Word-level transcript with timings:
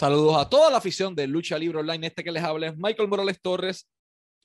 Saludos 0.00 0.34
a 0.38 0.48
toda 0.48 0.70
la 0.70 0.78
afición 0.78 1.14
de 1.14 1.26
Lucha 1.26 1.58
Libre 1.58 1.80
Online. 1.80 2.06
Este 2.06 2.24
que 2.24 2.32
les 2.32 2.42
habla 2.42 2.68
es 2.68 2.74
Michael 2.74 3.06
Morales 3.06 3.38
Torres, 3.38 3.86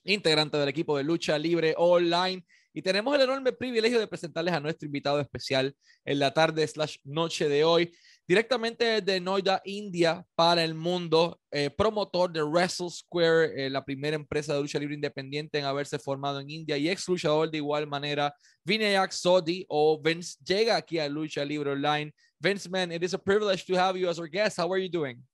integrante 0.04 0.58
del 0.58 0.68
equipo 0.68 0.98
de 0.98 1.02
Lucha 1.02 1.38
Libre 1.38 1.74
Online. 1.78 2.44
Y 2.74 2.82
tenemos 2.82 3.14
el 3.14 3.22
enorme 3.22 3.54
privilegio 3.54 3.98
de 3.98 4.06
presentarles 4.06 4.52
a 4.52 4.60
nuestro 4.60 4.84
invitado 4.84 5.18
especial 5.18 5.74
en 6.04 6.18
la 6.18 6.34
tarde 6.34 6.68
slash 6.68 6.98
noche 7.04 7.48
de 7.48 7.64
hoy, 7.64 7.90
directamente 8.28 9.00
de 9.00 9.18
Noida, 9.18 9.62
India, 9.64 10.26
para 10.34 10.62
el 10.62 10.74
mundo, 10.74 11.40
eh, 11.50 11.70
promotor 11.70 12.30
de 12.30 12.42
Wrestle 12.42 12.90
Square, 12.90 13.64
eh, 13.64 13.70
la 13.70 13.82
primera 13.82 14.14
empresa 14.14 14.52
de 14.52 14.60
lucha 14.60 14.78
libre 14.78 14.94
independiente 14.94 15.58
en 15.58 15.64
haberse 15.64 15.98
formado 15.98 16.38
en 16.38 16.50
India 16.50 16.76
y 16.76 16.90
ex 16.90 17.08
luchador 17.08 17.50
de 17.50 17.56
igual 17.56 17.86
manera, 17.86 18.34
Vinayak 18.62 19.10
Sodi 19.10 19.64
o 19.70 19.98
Vince 19.98 20.36
llega 20.44 20.76
aquí 20.76 20.98
a 20.98 21.08
Lucha 21.08 21.46
Libre 21.46 21.70
Online. 21.70 22.12
Vince, 22.38 22.68
man, 22.68 22.92
it 22.92 23.02
is 23.02 23.14
a 23.14 23.18
privilege 23.18 23.64
to 23.64 23.74
have 23.74 23.98
you 23.98 24.06
as 24.06 24.18
our 24.18 24.28
guest. 24.28 24.58
How 24.58 24.70
are 24.70 24.78
you 24.78 24.90
doing? 24.90 25.24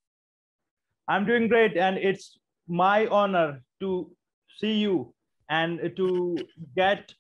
I'm 1.08 1.26
doing 1.26 1.48
great, 1.48 1.76
and 1.76 1.98
it's 1.98 2.38
my 2.68 3.06
honor 3.06 3.62
to 3.80 4.10
see 4.58 4.74
you 4.74 5.14
and 5.48 5.92
to 5.96 6.36
get 6.76 7.12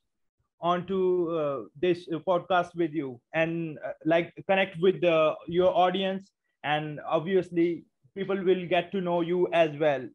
onto 0.60 1.28
uh, 1.30 1.62
this 1.80 2.08
podcast 2.26 2.74
with 2.76 2.92
you 2.92 3.20
and 3.34 3.78
uh, 3.84 3.92
like 4.04 4.32
connect 4.48 4.80
with 4.80 5.00
the, 5.00 5.34
your 5.48 5.76
audience. 5.76 6.30
And 6.62 7.00
obviously 7.06 7.84
people 8.16 8.36
will 8.42 8.66
get 8.68 8.92
to 8.92 9.00
know 9.00 9.20
you 9.20 9.48
as 9.52 9.70
well. 9.78 10.08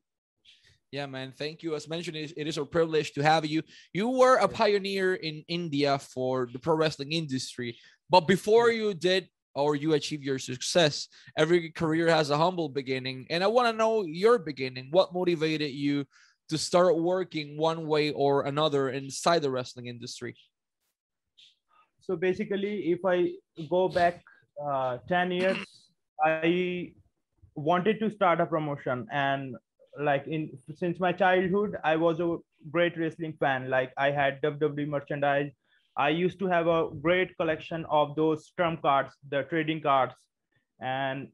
Yeah 0.91 1.05
man. 1.05 1.34
Thank 1.38 1.63
you. 1.63 1.75
As 1.75 1.89
mentioned 1.89 2.16
it 2.16 2.47
is 2.47 2.58
a 2.58 2.66
privilege 2.66 3.11
to 3.13 3.22
have 3.22 3.45
you. 3.45 3.61
You 3.94 4.08
were 4.08 4.38
a 4.38 4.47
pioneer 4.47 5.16
in 5.16 5.44
india 5.49 5.99
for 5.99 6.47
the 6.52 6.59
pro 6.59 6.75
wrestling 6.75 7.11
industry. 7.11 7.77
But 8.09 8.22
before 8.22 8.72
you 8.72 8.94
did 8.94 9.27
or 9.57 9.75
you 9.75 9.93
achieve 9.93 10.23
your 10.23 10.39
success. 10.39 11.07
Every 11.38 11.71
career 11.71 12.07
has 12.07 12.29
a 12.29 12.38
humble 12.38 12.70
beginning. 12.70 13.27
And 13.29 13.43
I 13.43 13.47
want 13.47 13.67
to 13.67 13.77
know 13.77 14.03
your 14.03 14.38
beginning. 14.38 14.89
What 14.91 15.13
motivated 15.13 15.71
you 15.71 16.05
to 16.49 16.58
start 16.58 16.97
working 16.97 17.58
one 17.58 17.88
way 17.88 18.11
or 18.11 18.45
another 18.45 18.89
inside 18.89 19.41
the 19.41 19.52
wrestling 19.52 19.88
industry? 19.88 20.36
So 22.02 22.16
basically, 22.16 22.91
if 22.91 23.03
I 23.03 23.33
go 23.69 23.89
back 23.89 24.23
uh, 24.64 24.99
10 25.09 25.31
years, 25.31 25.58
I 26.23 26.94
wanted 27.55 27.99
to 27.99 28.11
start 28.11 28.39
a 28.39 28.45
promotion 28.45 29.08
and 29.11 29.55
like 29.99 30.27
in 30.27 30.49
since 30.75 30.99
my 30.99 31.11
childhood 31.11 31.75
i 31.83 31.95
was 31.95 32.19
a 32.19 32.38
great 32.71 32.95
wrestling 32.97 33.33
fan 33.39 33.67
like 33.67 33.92
i 33.97 34.11
had 34.11 34.39
wwe 34.44 34.88
merchandise 34.88 35.52
I 35.98 36.09
used 36.09 36.38
to 36.40 36.48
have 36.48 36.67
a 36.67 36.90
great 37.02 37.36
collection 37.38 37.86
of 37.90 38.16
those 38.16 38.52
trump 38.52 38.84
cards, 38.84 39.16
the 39.30 39.44
trading 39.44 39.81
cards, 39.81 40.14
and 40.80 41.30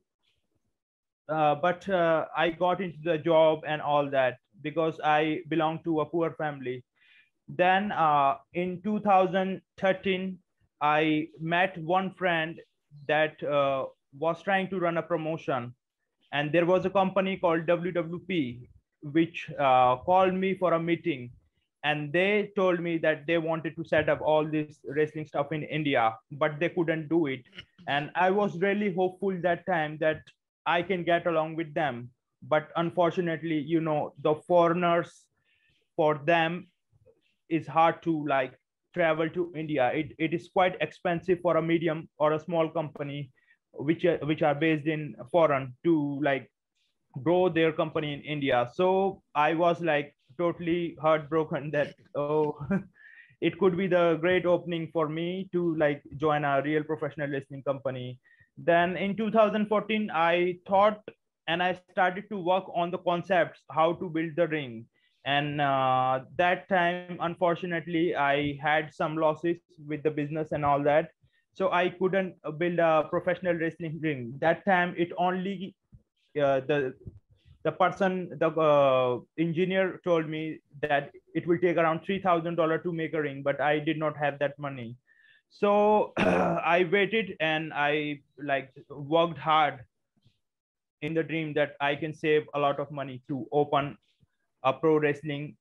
uh, 1.29 1.55
but 1.55 1.87
uh, 1.89 2.25
I 2.35 2.49
got 2.49 2.81
into 2.81 2.97
the 3.03 3.17
job 3.17 3.61
and 3.67 3.81
all 3.81 4.09
that 4.09 4.37
because 4.61 4.99
I 5.03 5.41
belong 5.49 5.79
to 5.83 6.01
a 6.01 6.05
poor 6.05 6.31
family. 6.31 6.83
Then 7.47 7.91
uh, 7.91 8.35
in 8.53 8.81
2013, 8.83 10.37
I 10.81 11.27
met 11.39 11.77
one 11.77 12.13
friend 12.13 12.59
that 13.07 13.41
uh, 13.43 13.85
was 14.17 14.41
trying 14.41 14.69
to 14.69 14.79
run 14.79 14.97
a 14.97 15.01
promotion, 15.01 15.73
and 16.31 16.51
there 16.51 16.65
was 16.65 16.85
a 16.85 16.89
company 16.89 17.37
called 17.37 17.65
WWP 17.65 18.69
which 19.11 19.51
uh, 19.59 19.97
called 19.97 20.33
me 20.33 20.55
for 20.55 20.73
a 20.73 20.79
meeting 20.79 21.29
and 21.83 22.13
they 22.13 22.51
told 22.55 22.79
me 22.79 22.97
that 22.97 23.27
they 23.27 23.37
wanted 23.37 23.75
to 23.75 23.83
set 23.83 24.09
up 24.09 24.21
all 24.21 24.45
this 24.45 24.79
wrestling 24.97 25.27
stuff 25.27 25.51
in 25.51 25.63
india 25.63 26.13
but 26.31 26.59
they 26.59 26.69
couldn't 26.69 27.09
do 27.09 27.27
it. 27.27 27.41
And 27.87 28.11
i 28.15 28.29
was 28.31 28.59
really 28.61 28.93
hopeful 28.93 29.39
that 29.41 29.65
time 29.65 29.97
that 29.99 30.21
i 30.65 30.81
can 30.81 31.03
get 31.03 31.27
along 31.27 31.55
with 31.55 31.73
them. 31.73 32.09
But 32.41 32.69
unfortunately 32.75 33.59
you 33.59 33.81
know 33.81 34.13
the 34.21 34.35
foreigners 34.47 35.25
for 35.95 36.21
them 36.25 36.67
is 37.49 37.67
hard 37.67 38.01
to 38.03 38.25
like 38.27 38.57
travel 38.93 39.29
to 39.29 39.51
india. 39.55 39.91
It, 39.93 40.13
it 40.17 40.33
is 40.33 40.49
quite 40.53 40.77
expensive 40.81 41.39
for 41.41 41.57
a 41.57 41.61
medium 41.61 42.09
or 42.17 42.33
a 42.33 42.39
small 42.39 42.69
company 42.69 43.31
which 43.73 44.05
are, 44.05 44.17
which 44.31 44.41
are 44.41 44.55
based 44.55 44.87
in 44.87 45.15
foreign 45.31 45.75
to 45.83 46.19
like 46.23 46.49
grow 47.23 47.49
their 47.49 47.71
company 47.71 48.13
in 48.13 48.21
india. 48.21 48.69
So 48.73 49.21
i 49.35 49.53
was 49.53 49.81
like 49.81 50.15
totally 50.37 50.97
heartbroken 51.01 51.71
that 51.71 51.93
oh 52.15 52.57
it 53.41 53.59
could 53.59 53.75
be 53.77 53.87
the 53.87 54.17
great 54.21 54.45
opening 54.45 54.89
for 54.93 55.09
me 55.09 55.49
to 55.51 55.75
like 55.75 56.01
join 56.15 56.45
a 56.45 56.61
real 56.63 56.83
professional 56.83 57.29
wrestling 57.29 57.61
company. 57.63 58.17
Then 58.57 58.95
in 58.95 59.17
2014 59.17 60.09
i 60.13 60.57
thought 60.67 61.01
and 61.47 61.61
i 61.61 61.73
started 61.91 62.29
to 62.29 62.37
work 62.37 62.65
on 62.73 62.91
the 62.91 62.99
concepts 62.99 63.63
how 63.69 63.93
to 63.93 64.09
build 64.09 64.35
the 64.37 64.47
ring. 64.47 64.85
And 65.25 65.61
uh, 65.61 66.21
that 66.37 66.69
time 66.69 67.17
unfortunately 67.19 68.15
i 68.15 68.57
had 68.61 68.93
some 68.93 69.17
losses 69.17 69.57
with 69.87 70.03
the 70.03 70.11
business 70.11 70.53
and 70.53 70.63
all 70.63 70.81
that. 70.83 71.09
So 71.53 71.71
i 71.71 71.89
couldn't 71.89 72.35
build 72.57 72.79
a 72.79 73.07
professional 73.09 73.55
wrestling 73.55 73.99
ring. 74.01 74.33
That 74.39 74.63
time 74.65 74.95
it 74.97 75.11
only 75.17 75.75
uh, 76.41 76.61
the 76.61 76.93
the 77.63 77.71
person, 77.71 78.29
the 78.39 78.49
uh, 78.49 79.19
engineer 79.37 79.99
told 80.03 80.29
me 80.29 80.59
that 80.81 81.11
it 81.33 81.47
will 81.47 81.57
take 81.57 81.77
around 81.77 82.01
$3,000 82.01 82.83
to 82.83 82.91
make 82.91 83.13
a 83.13 83.21
ring, 83.21 83.41
but 83.41 83.61
I 83.61 83.79
did 83.79 83.97
not 83.97 84.17
have 84.17 84.37
that 84.39 84.57
money. 84.59 84.97
So 85.49 86.13
I 86.17 86.87
waited 86.91 87.35
and 87.39 87.73
I 87.73 88.19
like 88.37 88.73
worked 88.89 89.37
hard 89.37 89.79
in 91.01 91.13
the 91.13 91.23
dream 91.23 91.53
that 91.53 91.75
I 91.79 91.95
can 91.95 92.13
save 92.13 92.43
a 92.53 92.59
lot 92.59 92.79
of 92.79 92.91
money 92.91 93.21
to 93.27 93.47
open 93.51 93.97
a 94.63 94.73
pro 94.73 94.97
wrestling 94.97 95.55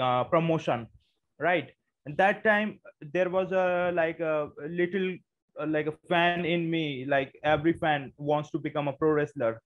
uh, 0.00 0.24
promotion, 0.24 0.86
right? 1.38 1.70
And 2.06 2.16
that 2.16 2.42
time 2.42 2.80
there 3.00 3.30
was 3.30 3.52
a 3.52 3.92
like 3.94 4.20
a 4.20 4.50
little 4.68 5.16
uh, 5.60 5.66
like 5.66 5.86
a 5.86 5.92
fan 6.08 6.44
in 6.44 6.70
me, 6.70 7.04
like 7.06 7.38
every 7.44 7.74
fan 7.74 8.12
wants 8.16 8.50
to 8.50 8.58
become 8.58 8.88
a 8.88 8.92
pro 8.92 9.10
wrestler 9.10 9.60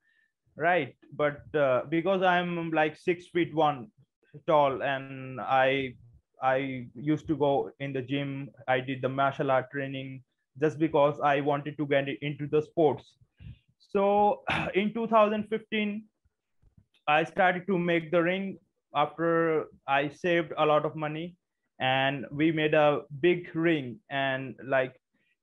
right 0.57 0.95
but 1.13 1.43
uh, 1.55 1.83
because 1.89 2.23
i'm 2.23 2.71
like 2.71 2.97
six 2.97 3.27
feet 3.29 3.55
one 3.55 3.89
tall 4.47 4.83
and 4.83 5.41
i 5.41 5.93
i 6.43 6.87
used 6.95 7.27
to 7.27 7.37
go 7.37 7.71
in 7.81 7.93
the 7.93 8.03
gym 8.03 8.49
i 8.69 8.81
did 8.81 9.01
the 9.03 9.09
martial 9.09 9.51
art 9.51 9.71
training 9.71 10.23
just 10.61 10.79
because 10.79 11.21
i 11.21 11.41
wanted 11.41 11.77
to 11.77 11.87
get 11.87 12.09
into 12.23 12.47
the 12.47 12.63
sports. 12.63 13.17
So 13.79 14.43
in 14.75 14.93
2015 14.93 16.05
i 17.09 17.25
started 17.25 17.67
to 17.67 17.79
make 17.79 18.11
the 18.11 18.23
ring 18.23 18.59
after 18.95 19.67
i 19.87 20.09
saved 20.09 20.53
a 20.59 20.67
lot 20.67 20.85
of 20.85 20.97
money 20.97 21.37
and 21.81 22.27
we 22.31 22.51
made 22.53 22.75
a 22.75 23.03
big 23.21 23.55
ring 23.55 23.99
and 24.11 24.55
like 24.65 24.95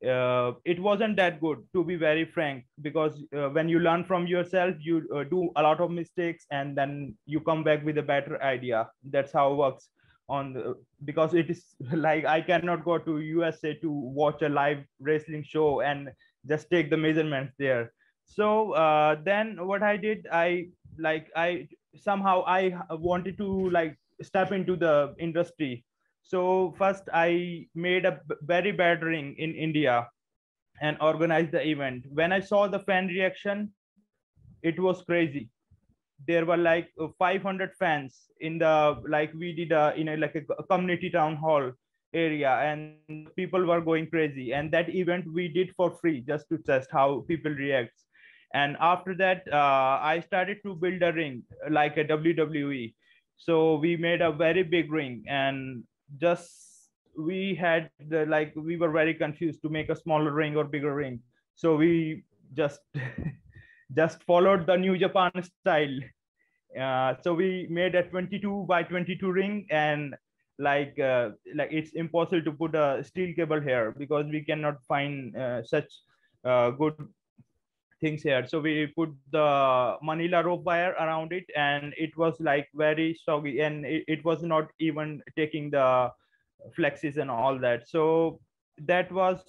uh, 0.06 0.54
it 0.66 0.80
wasn't 0.80 1.16
that 1.16 1.40
good 1.40 1.64
to 1.74 1.84
be 1.84 1.96
very 1.96 2.26
frank 2.26 2.66
because 2.82 3.24
uh, 3.36 3.50
when 3.50 3.70
you 3.70 3.80
learn 3.80 4.04
from 4.04 4.28
yourself 4.28 4.76
you 4.80 5.08
uh, 5.16 5.24
do 5.24 5.50
a 5.56 5.62
lot 5.62 5.80
of 5.80 5.92
mistakes 5.92 6.46
and 6.52 6.78
then 6.78 7.16
you 7.26 7.40
come 7.40 7.64
back 7.64 7.84
with 7.86 7.98
a 7.98 8.02
better 8.04 8.42
idea. 8.42 8.90
That's 9.04 9.32
how 9.32 9.54
it 9.54 9.56
works 9.56 9.90
on 10.30 10.54
the, 10.54 10.76
because 11.06 11.34
it 11.34 11.50
is 11.50 11.76
like 11.94 12.26
i 12.26 12.42
cannot 12.42 12.86
go 12.86 12.98
to 12.98 13.20
usa 13.20 13.74
to 13.76 13.92
watch 13.92 14.42
a 14.42 14.50
live 14.50 14.80
wrestling 15.00 15.44
show 15.44 15.82
and 15.82 16.10
just 16.48 16.70
take 16.70 16.90
the 16.90 16.98
measurements 16.98 17.54
there. 17.58 17.92
So 18.26 18.72
uh, 18.72 19.18
then 19.24 19.68
what 19.68 19.84
i 19.84 19.98
did 19.98 20.28
i 20.32 20.68
like 20.98 21.28
i 21.36 21.68
somehow 21.96 22.44
i 22.48 22.76
wanted 22.90 23.38
to 23.38 23.70
like 23.70 23.98
step 24.22 24.52
into 24.52 24.76
the 24.76 25.14
industry 25.20 25.84
so 26.24 26.74
first 26.78 27.04
I 27.14 27.68
made 27.76 28.06
a 28.06 28.20
very 28.42 28.72
bad 28.72 29.04
ring 29.04 29.36
in 29.38 29.54
India 29.54 30.08
and 30.82 30.98
organized 31.02 31.52
the 31.52 31.66
event. 31.68 32.06
When 32.10 32.32
I 32.32 32.40
saw 32.40 32.68
the 32.68 32.80
fan 32.80 33.08
reaction, 33.08 33.72
it 34.64 34.80
was 34.80 35.04
crazy. 35.04 35.50
There 36.28 36.46
were 36.46 36.58
like 36.58 36.90
500 37.20 37.76
fans 37.78 38.30
in 38.40 38.58
the 38.58 39.02
like 39.08 39.34
we 39.34 39.54
did 39.54 39.72
a 39.72 39.94
in 39.96 40.08
a 40.08 40.18
like 40.18 40.36
a 40.36 40.64
community 40.64 41.10
town 41.10 41.36
hall 41.36 41.72
area 42.14 42.50
and 42.50 43.28
people 43.36 43.66
were 43.66 43.82
going 43.82 44.08
crazy 44.08 44.54
and 44.54 44.72
that 44.72 44.90
event 44.94 45.26
we 45.34 45.48
did 45.48 45.74
for 45.76 45.92
free 45.92 46.22
just 46.22 46.48
to 46.50 46.58
test 46.60 46.90
how 46.92 47.26
people 47.28 47.52
react 47.52 47.92
and 48.54 48.78
after 48.80 49.16
that 49.16 49.42
uh, 49.52 49.98
i 50.02 50.22
started 50.26 50.58
to 50.64 50.76
build 50.76 51.02
a 51.02 51.12
ring 51.14 51.42
like 51.72 51.98
a 51.98 52.06
wwe 52.06 52.94
so 53.38 53.76
we 53.76 53.98
made 53.98 54.22
a 54.22 54.32
very 54.32 54.64
big 54.64 54.92
ring 54.92 55.24
and 55.28 55.84
just 56.18 56.90
we 57.18 57.56
had 57.56 57.90
the 58.10 58.26
like 58.26 58.54
we 58.56 58.78
were 58.78 58.92
very 58.92 59.14
confused 59.14 59.62
to 59.62 59.70
make 59.70 59.90
a 59.90 59.96
smaller 59.96 60.32
ring 60.32 60.56
or 60.56 60.64
bigger 60.64 60.96
ring. 60.96 61.20
So 61.56 61.76
we 61.76 62.24
just 62.54 62.80
just 63.96 64.24
followed 64.24 64.66
the 64.66 64.76
new 64.76 64.98
japan 64.98 65.32
style. 65.44 66.00
Uh, 66.80 67.14
so 67.22 67.34
we 67.34 67.68
made 67.70 67.94
a 67.96 68.04
22 68.04 68.66
by 68.68 68.82
22 68.82 69.32
ring 69.32 69.66
and 69.70 70.16
like 70.60 70.98
uh, 71.00 71.30
like 71.56 71.70
it's 71.72 71.92
impossible 71.94 72.44
to 72.44 72.52
put 72.52 72.76
a 72.76 73.04
steel 73.04 73.34
cable 73.36 73.62
here 73.62 73.94
because 73.98 74.26
we 74.32 74.44
cannot 74.44 74.84
find 74.88 75.36
uh, 75.36 75.64
such 75.64 75.92
uh, 76.46 76.72
good 76.72 76.96
things 78.04 78.24
here. 78.24 78.46
So 78.48 78.60
we 78.60 78.88
put 78.88 79.12
the 79.32 79.98
Manila 80.02 80.44
rope 80.44 80.64
wire 80.64 80.94
around 81.00 81.34
it, 81.34 81.46
and 81.56 81.94
it 81.98 82.16
was 82.18 82.40
like 82.40 82.70
very 82.76 83.18
soggy, 83.26 83.60
and 83.62 83.86
it, 83.86 84.04
it 84.08 84.26
was 84.26 84.44
not 84.44 84.72
even 84.80 85.22
taking 85.36 85.72
the 85.72 86.12
flexes 86.78 87.18
and 87.18 87.32
all 87.32 87.60
that. 87.60 87.90
So 87.90 88.40
that 88.92 89.12
was 89.12 89.40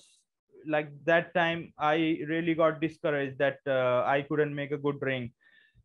like 0.67 0.91
that 1.05 1.35
time 1.35 1.73
I 1.79 1.97
really 2.29 2.55
got 2.55 2.81
discouraged 2.81 3.39
that 3.39 3.59
uh, 3.67 4.05
I 4.07 4.23
couldn't 4.29 4.55
make 4.55 4.71
a 4.73 4.79
good 4.79 5.03
ring, 5.03 5.33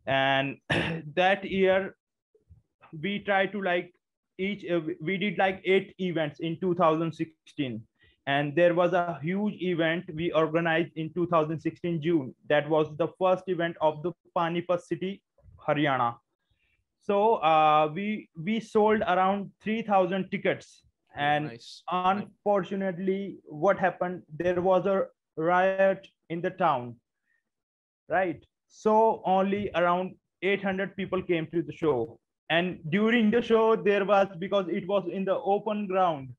and 0.06 0.58
that 1.16 1.44
year 1.44 1.96
we 3.02 3.20
tried 3.20 3.52
to 3.54 3.62
like 3.62 3.94
each 4.38 4.66
uh, 4.70 4.82
we 5.02 5.18
did 5.18 5.38
like 5.38 5.62
eight 5.66 5.94
events 6.00 6.40
in 6.40 6.58
2016 6.60 7.84
and 8.30 8.56
there 8.56 8.74
was 8.78 8.94
a 8.94 9.18
huge 9.22 9.56
event 9.62 10.10
we 10.22 10.32
organized 10.40 10.92
in 10.96 11.12
2016 11.14 12.02
june. 12.02 12.34
That 12.50 12.70
was 12.70 12.90
the 12.98 13.08
first 13.20 13.46
event 13.54 13.78
of 13.90 14.02
the 14.04 14.12
panipat 14.38 14.82
city 14.82 15.22
haryana. 15.68 16.16
So 17.02 17.36
uh, 17.36 17.90
we 17.94 18.30
we 18.48 18.60
sold 18.60 19.02
around 19.14 19.52
3000 19.64 20.30
tickets. 20.32 20.84
And 21.16 21.48
nice. 21.48 21.84
unfortunately 21.92 23.38
what 23.66 23.80
happened? 23.80 24.22
There 24.42 24.62
was 24.62 24.86
a 24.86 24.98
riot 25.36 26.08
in 26.30 26.42
the 26.42 26.52
town 26.52 26.96
right? 28.10 28.44
So 28.68 29.22
only 29.26 29.70
around 29.76 30.16
800 30.42 30.96
people 30.96 31.22
came 31.22 31.48
to 31.54 31.62
the 31.62 31.74
show. 31.74 32.20
And 32.50 32.80
during 32.90 33.32
the 33.32 33.42
show 33.42 33.76
there 33.76 34.06
was 34.06 34.28
because 34.40 34.68
it 34.68 34.88
was 34.88 35.08
in 35.08 35.26
the 35.26 35.38
open 35.56 35.88
ground 35.88 36.30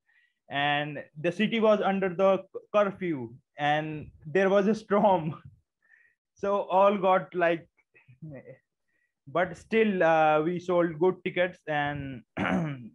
and 0.51 0.99
the 1.21 1.31
city 1.31 1.61
was 1.61 1.81
under 1.81 2.09
the 2.09 2.43
curfew 2.75 3.33
and 3.59 4.11
there 4.27 4.51
was 4.51 4.67
a 4.67 4.75
storm. 4.75 5.35
So 6.35 6.63
all 6.71 6.97
got 6.97 7.35
like 7.35 7.69
but 9.29 9.57
still 9.57 10.03
uh, 10.03 10.41
we 10.43 10.59
sold 10.59 10.99
good 10.99 11.17
tickets 11.25 11.59
and 11.67 12.23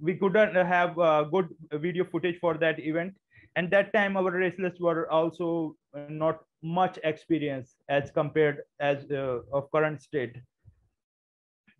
we 0.00 0.14
couldn't 0.14 0.54
have 0.54 0.98
uh, 0.98 1.24
good 1.24 1.48
video 1.72 2.04
footage 2.04 2.38
for 2.38 2.54
that 2.58 2.78
event. 2.78 3.14
And 3.56 3.70
that 3.70 3.92
time 3.92 4.16
our 4.16 4.30
wrestlers 4.30 4.78
were 4.80 5.10
also 5.10 5.76
not 6.08 6.40
much 6.62 6.98
experience 7.04 7.74
as 7.88 8.10
compared 8.10 8.62
as 8.80 9.10
uh, 9.10 9.40
of 9.52 9.70
current 9.70 10.00
state. 10.00 10.36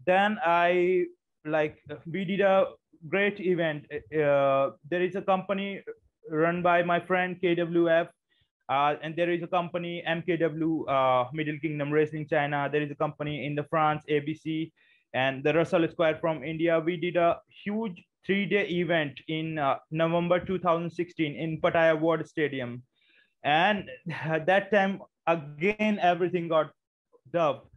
Then 0.06 0.38
i 0.44 1.04
like 1.46 1.78
we 2.06 2.24
did 2.24 2.40
a 2.40 2.66
great 3.08 3.40
event. 3.40 3.86
Uh, 3.92 4.70
there 4.90 5.02
is 5.02 5.14
a 5.16 5.22
company 5.22 5.82
run 6.30 6.62
by 6.62 6.82
my 6.82 7.00
friend 7.00 7.36
KWF, 7.42 8.08
uh, 8.68 8.94
and 9.02 9.14
there 9.16 9.30
is 9.30 9.42
a 9.42 9.46
company 9.46 10.02
MKW, 10.08 10.88
uh, 10.88 11.28
Middle 11.32 11.58
Kingdom 11.58 11.92
Wrestling 11.92 12.26
China. 12.28 12.68
There 12.70 12.82
is 12.82 12.90
a 12.90 12.94
company 12.94 13.46
in 13.46 13.54
the 13.54 13.64
France 13.64 14.04
ABC, 14.08 14.72
and 15.12 15.44
the 15.44 15.52
Wrestle 15.54 15.86
Square 15.88 16.18
from 16.20 16.42
India. 16.42 16.80
We 16.80 16.96
did 16.96 17.16
a 17.16 17.40
huge 17.64 18.02
three-day 18.26 18.66
event 18.68 19.20
in 19.28 19.58
uh, 19.58 19.76
November 19.90 20.40
2016 20.40 21.36
in 21.36 21.60
Pattaya 21.60 22.00
World 22.00 22.26
Stadium, 22.26 22.82
and 23.42 23.88
at 24.24 24.46
that 24.46 24.72
time 24.72 25.00
again 25.26 25.98
everything 26.00 26.48
got 26.48 26.70
dubbed 27.32 27.68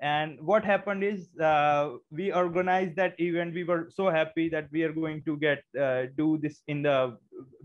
and 0.00 0.38
what 0.40 0.64
happened 0.64 1.02
is 1.02 1.28
uh, 1.40 1.92
we 2.10 2.32
organized 2.32 2.96
that 2.96 3.18
event. 3.18 3.54
We 3.54 3.64
were 3.64 3.88
so 3.94 4.10
happy 4.10 4.48
that 4.50 4.68
we 4.70 4.82
are 4.82 4.92
going 4.92 5.22
to 5.24 5.36
get 5.38 5.62
uh, 5.80 6.06
do 6.16 6.38
this 6.38 6.62
in 6.68 6.82
the 6.82 7.16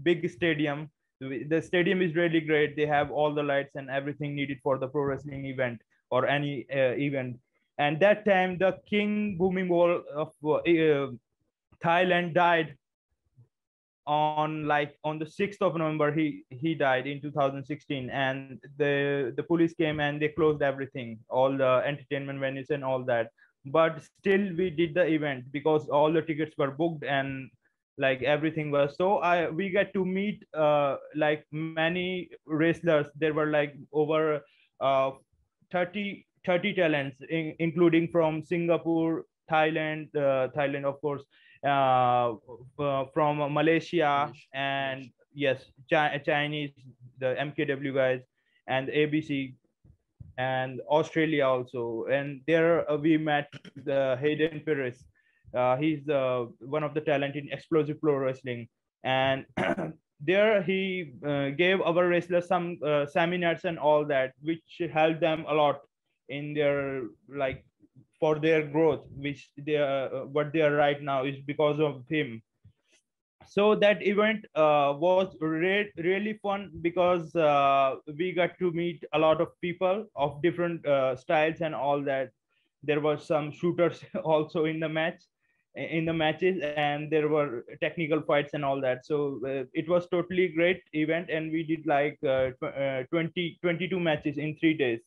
big 0.03 0.29
stadium. 0.29 0.89
The 1.19 1.61
stadium 1.61 2.01
is 2.01 2.15
really 2.15 2.39
great. 2.39 2.75
They 2.75 2.85
have 2.85 3.11
all 3.11 3.33
the 3.33 3.43
lights 3.43 3.75
and 3.75 3.89
everything 3.89 4.35
needed 4.35 4.59
for 4.63 4.79
the 4.79 4.87
pro 4.87 5.03
wrestling 5.03 5.45
event 5.45 5.81
or 6.09 6.25
any 6.25 6.65
uh, 6.71 6.95
event. 6.95 7.37
And 7.77 7.99
that 7.99 8.25
time 8.25 8.57
the 8.57 8.77
king 8.89 9.37
booming 9.37 9.67
Bhumibol 9.67 10.03
of 10.15 10.29
uh, 10.43 11.11
thailand 11.83 12.33
died 12.33 12.75
on 14.11 14.67
like 14.67 14.95
on 15.03 15.19
the 15.19 15.25
6th 15.25 15.61
of 15.61 15.75
november 15.81 16.11
he 16.11 16.43
he 16.49 16.73
died 16.75 17.07
in 17.07 17.21
2016 17.21 18.09
and 18.09 18.59
the 18.77 19.33
the 19.37 19.43
police 19.43 19.73
came 19.73 19.99
and 19.99 20.21
they 20.21 20.29
closed 20.29 20.61
everything 20.61 21.17
all 21.29 21.55
the 21.63 21.71
entertainment 21.85 22.39
venues 22.39 22.69
and 22.69 22.83
all 22.83 23.03
that. 23.03 23.29
But 23.65 24.01
still 24.01 24.45
we 24.57 24.69
did 24.69 24.95
the 24.95 25.05
event 25.05 25.51
because 25.51 25.87
all 25.87 26.11
the 26.11 26.21
tickets 26.21 26.57
were 26.57 26.71
booked 26.71 27.03
and 27.03 27.49
like 27.97 28.23
everything 28.23 28.71
was 28.71 28.95
so 28.97 29.07
i 29.29 29.49
we 29.49 29.69
get 29.69 29.93
to 29.93 30.03
meet 30.03 30.43
uh 30.53 30.97
like 31.15 31.45
many 31.51 32.29
wrestlers. 32.45 33.07
There 33.15 33.33
were 33.33 33.47
like 33.47 33.75
over 33.93 34.41
uh 34.79 35.11
30 35.71 36.25
30 36.45 36.73
talents 36.73 37.17
in, 37.29 37.55
including 37.59 38.07
from 38.07 38.43
singapore 38.43 39.25
thailand 39.51 40.07
uh, 40.15 40.47
thailand 40.57 40.85
of 40.85 40.99
course 41.01 41.23
uh, 41.63 42.33
uh, 42.79 43.05
from 43.13 43.53
Malaysia 43.53 44.33
and 44.53 45.11
yes, 45.33 45.71
Chinese, 45.89 46.73
the 47.19 47.35
MKW 47.37 47.93
guys 47.93 48.21
and 48.67 48.87
ABC 48.89 49.53
and 50.37 50.81
Australia 50.89 51.45
also. 51.45 52.05
And 52.09 52.41
there 52.47 52.89
uh, 52.89 52.97
we 52.97 53.17
met 53.17 53.53
the 53.75 54.17
Hayden 54.19 54.61
Perez. 54.65 55.05
Uh, 55.53 55.77
he's 55.77 56.07
uh, 56.09 56.45
one 56.61 56.83
of 56.83 56.93
the 56.93 57.01
talent 57.01 57.35
in 57.35 57.49
explosive 57.51 58.01
pro 58.01 58.15
wrestling. 58.15 58.67
And 59.03 59.45
there 60.19 60.63
he 60.63 61.13
uh, 61.25 61.49
gave 61.49 61.81
our 61.81 62.07
wrestlers 62.07 62.47
some 62.47 62.79
seminars 63.05 63.65
and 63.65 63.77
all 63.77 64.05
that, 64.05 64.33
which 64.41 64.81
helped 64.91 65.21
them 65.21 65.45
a 65.47 65.53
lot 65.53 65.81
in 66.29 66.53
their 66.53 67.03
like 67.29 67.65
for 68.21 68.39
their 68.39 68.61
growth 68.75 69.03
which 69.17 69.49
they 69.57 69.75
are 69.75 70.15
uh, 70.15 70.25
what 70.37 70.53
they 70.53 70.61
are 70.61 70.75
right 70.75 71.01
now 71.01 71.25
is 71.25 71.37
because 71.51 71.79
of 71.79 72.03
him. 72.07 72.41
So 73.47 73.75
that 73.75 74.05
event 74.07 74.45
uh, 74.55 74.93
was 74.97 75.35
re- 75.41 75.91
really 75.97 76.39
fun 76.43 76.69
because 76.81 77.35
uh, 77.35 77.95
we 78.17 78.31
got 78.31 78.57
to 78.59 78.71
meet 78.71 79.03
a 79.13 79.19
lot 79.19 79.41
of 79.41 79.49
people 79.59 80.05
of 80.15 80.41
different 80.43 80.85
uh, 80.85 81.15
styles 81.15 81.61
and 81.61 81.75
all 81.75 82.01
that. 82.03 82.29
There 82.83 83.01
were 83.01 83.17
some 83.17 83.51
shooters 83.51 84.05
also 84.23 84.65
in 84.65 84.79
the 84.79 84.89
match 84.89 85.21
in 85.75 86.05
the 86.05 86.13
matches 86.13 86.61
and 86.61 87.09
there 87.09 87.29
were 87.29 87.63
technical 87.81 88.21
fights 88.21 88.53
and 88.53 88.65
all 88.65 88.81
that. 88.81 89.05
So 89.05 89.39
uh, 89.45 89.63
it 89.73 89.87
was 89.87 90.07
totally 90.09 90.49
great 90.49 90.81
event 90.93 91.29
and 91.29 91.51
we 91.51 91.63
did 91.63 91.87
like 91.87 92.19
uh, 92.23 92.51
uh 92.65 93.03
20 93.09 93.57
22 93.61 93.99
matches 93.99 94.37
in 94.37 94.55
3 94.57 94.73
days 94.77 94.99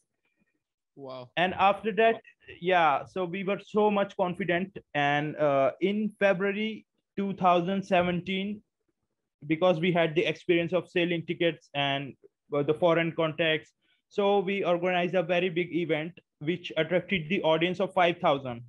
Wow. 0.97 1.31
And 1.37 1.55
after 1.55 1.93
that, 1.93 2.21
yeah, 2.61 3.05
so 3.05 3.25
we 3.25 3.45
were 3.45 3.61
so 3.65 3.91
much 3.91 4.17
confident. 4.17 4.77
And 4.95 5.37
uh, 5.37 5.73
in 5.81 6.13
February 6.19 6.87
2017, 7.17 8.63
because 9.47 9.81
we 9.81 9.93
had 9.93 10.15
the 10.15 10.25
experience 10.25 10.73
of 10.73 10.89
selling 10.89 11.27
tickets 11.27 11.69
and 11.75 12.15
uh, 12.55 12.63
the 12.63 12.75
foreign 12.75 13.13
contacts, 13.13 13.73
so 14.09 14.39
we 14.39 14.65
organized 14.65 15.15
a 15.15 15.23
very 15.23 15.49
big 15.49 15.75
event 15.75 16.13
which 16.39 16.73
attracted 16.77 17.29
the 17.29 17.43
audience 17.43 17.81
of 17.81 17.93
5,000. 17.93 18.63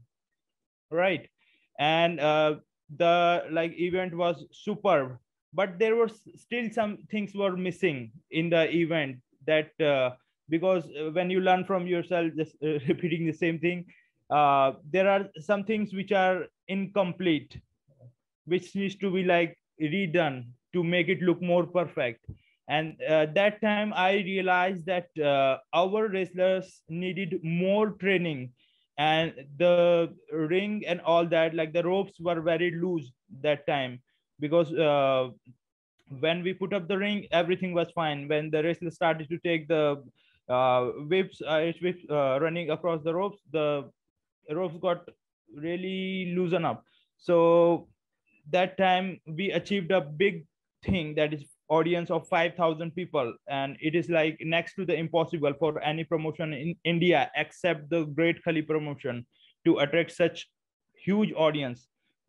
Right. 0.89 1.29
And 1.77 2.20
uh, 2.20 2.55
the 2.98 3.44
like 3.51 3.74
event 3.77 4.15
was 4.15 4.46
superb, 4.51 5.17
but 5.53 5.77
there 5.77 5.96
were 5.96 6.10
still 6.36 6.70
some 6.72 7.00
things 7.12 7.34
were 7.36 7.55
missing 7.58 8.12
in 8.32 8.50
the 8.50 8.74
event 8.74 9.17
that 9.46 9.70
uh, 9.82 10.12
because 10.50 10.84
uh, 11.00 11.10
when 11.12 11.30
you 11.30 11.40
learn 11.42 11.64
from 11.66 11.88
yourself 11.88 12.32
just 12.36 12.56
uh, 12.64 12.80
repeating 12.88 13.25
the 13.25 13.34
same 13.34 13.60
thing 13.60 13.86
uh, 14.30 14.74
there 14.92 15.10
are 15.10 15.28
some 15.40 15.64
things 15.64 15.94
which 15.94 16.12
are 16.12 16.46
incomplete 16.68 17.60
which 18.46 18.75
needs 18.75 18.96
to 18.96 19.12
be 19.12 19.24
like 19.24 19.58
redone 19.82 20.46
to 20.74 20.84
make 20.84 21.08
it 21.10 21.22
look 21.22 21.42
more 21.42 21.66
perfect. 21.66 22.25
And 22.68 23.02
uh, 23.08 23.28
that 23.36 23.62
time 23.62 23.88
i 23.94 24.14
realized 24.14 24.86
that 24.86 25.08
uh, 25.20 25.58
our 25.74 26.08
wrestlers 26.10 26.82
needed 26.90 27.40
more 27.44 27.92
training 28.04 28.52
and 28.98 29.34
the 29.58 30.10
ring 30.32 30.75
and 30.80 30.94
all 31.02 31.25
that 31.28 31.54
like 31.54 31.74
the 31.74 31.84
ropes 31.84 32.20
were 32.20 32.42
very 32.42 32.72
loose 32.72 33.12
that 33.42 33.68
time 33.68 34.00
because 34.40 34.74
uh, 34.74 35.30
when 36.20 36.42
we 36.44 36.54
put 36.54 36.74
up 36.74 36.88
the 36.88 36.98
ring 36.98 37.28
everything 37.32 37.74
was 37.74 37.92
fine. 37.92 38.28
When 38.28 38.50
the 38.50 38.64
wrestler 38.64 38.92
started 38.92 39.30
to 39.30 39.38
take 39.40 39.68
the 39.68 40.04
uh, 40.50 40.86
whips, 41.10 41.42
uh, 41.42 41.72
whips 41.82 42.04
uh, 42.10 42.40
running 42.42 42.70
across 42.72 43.04
the 43.04 43.14
ropes, 43.14 43.40
the 43.52 43.90
ropes 44.52 44.78
got 44.82 45.08
really 45.56 46.34
loosen 46.36 46.66
up. 46.66 46.84
So 47.18 47.88
that 48.52 48.78
time 48.78 49.20
we 49.25 49.52
achieved 49.52 49.92
a 49.92 50.02
big 50.02 50.46
thing 50.84 51.16
that 51.16 51.34
is 51.34 51.46
audience 51.68 52.12
of 52.12 52.28
5000 52.28 52.92
people 52.92 53.34
and 53.48 53.75
it 53.82 53.96
is 53.96 54.10
like 54.10 54.38
next 54.42 54.75
to 54.75 54.86
the 54.86 54.94
impossible 54.94 55.54
for 55.58 55.82
any 55.82 56.04
promotion 56.04 56.54
in 56.54 56.75
india 56.84 57.32
except 57.36 57.90
the 57.90 58.04
great 58.06 58.44
khali 58.44 58.62
promotion 58.62 59.25
to 59.66 59.80
attract 59.80 60.12
such 60.12 60.48
huge 61.04 61.34
audience 61.36 61.88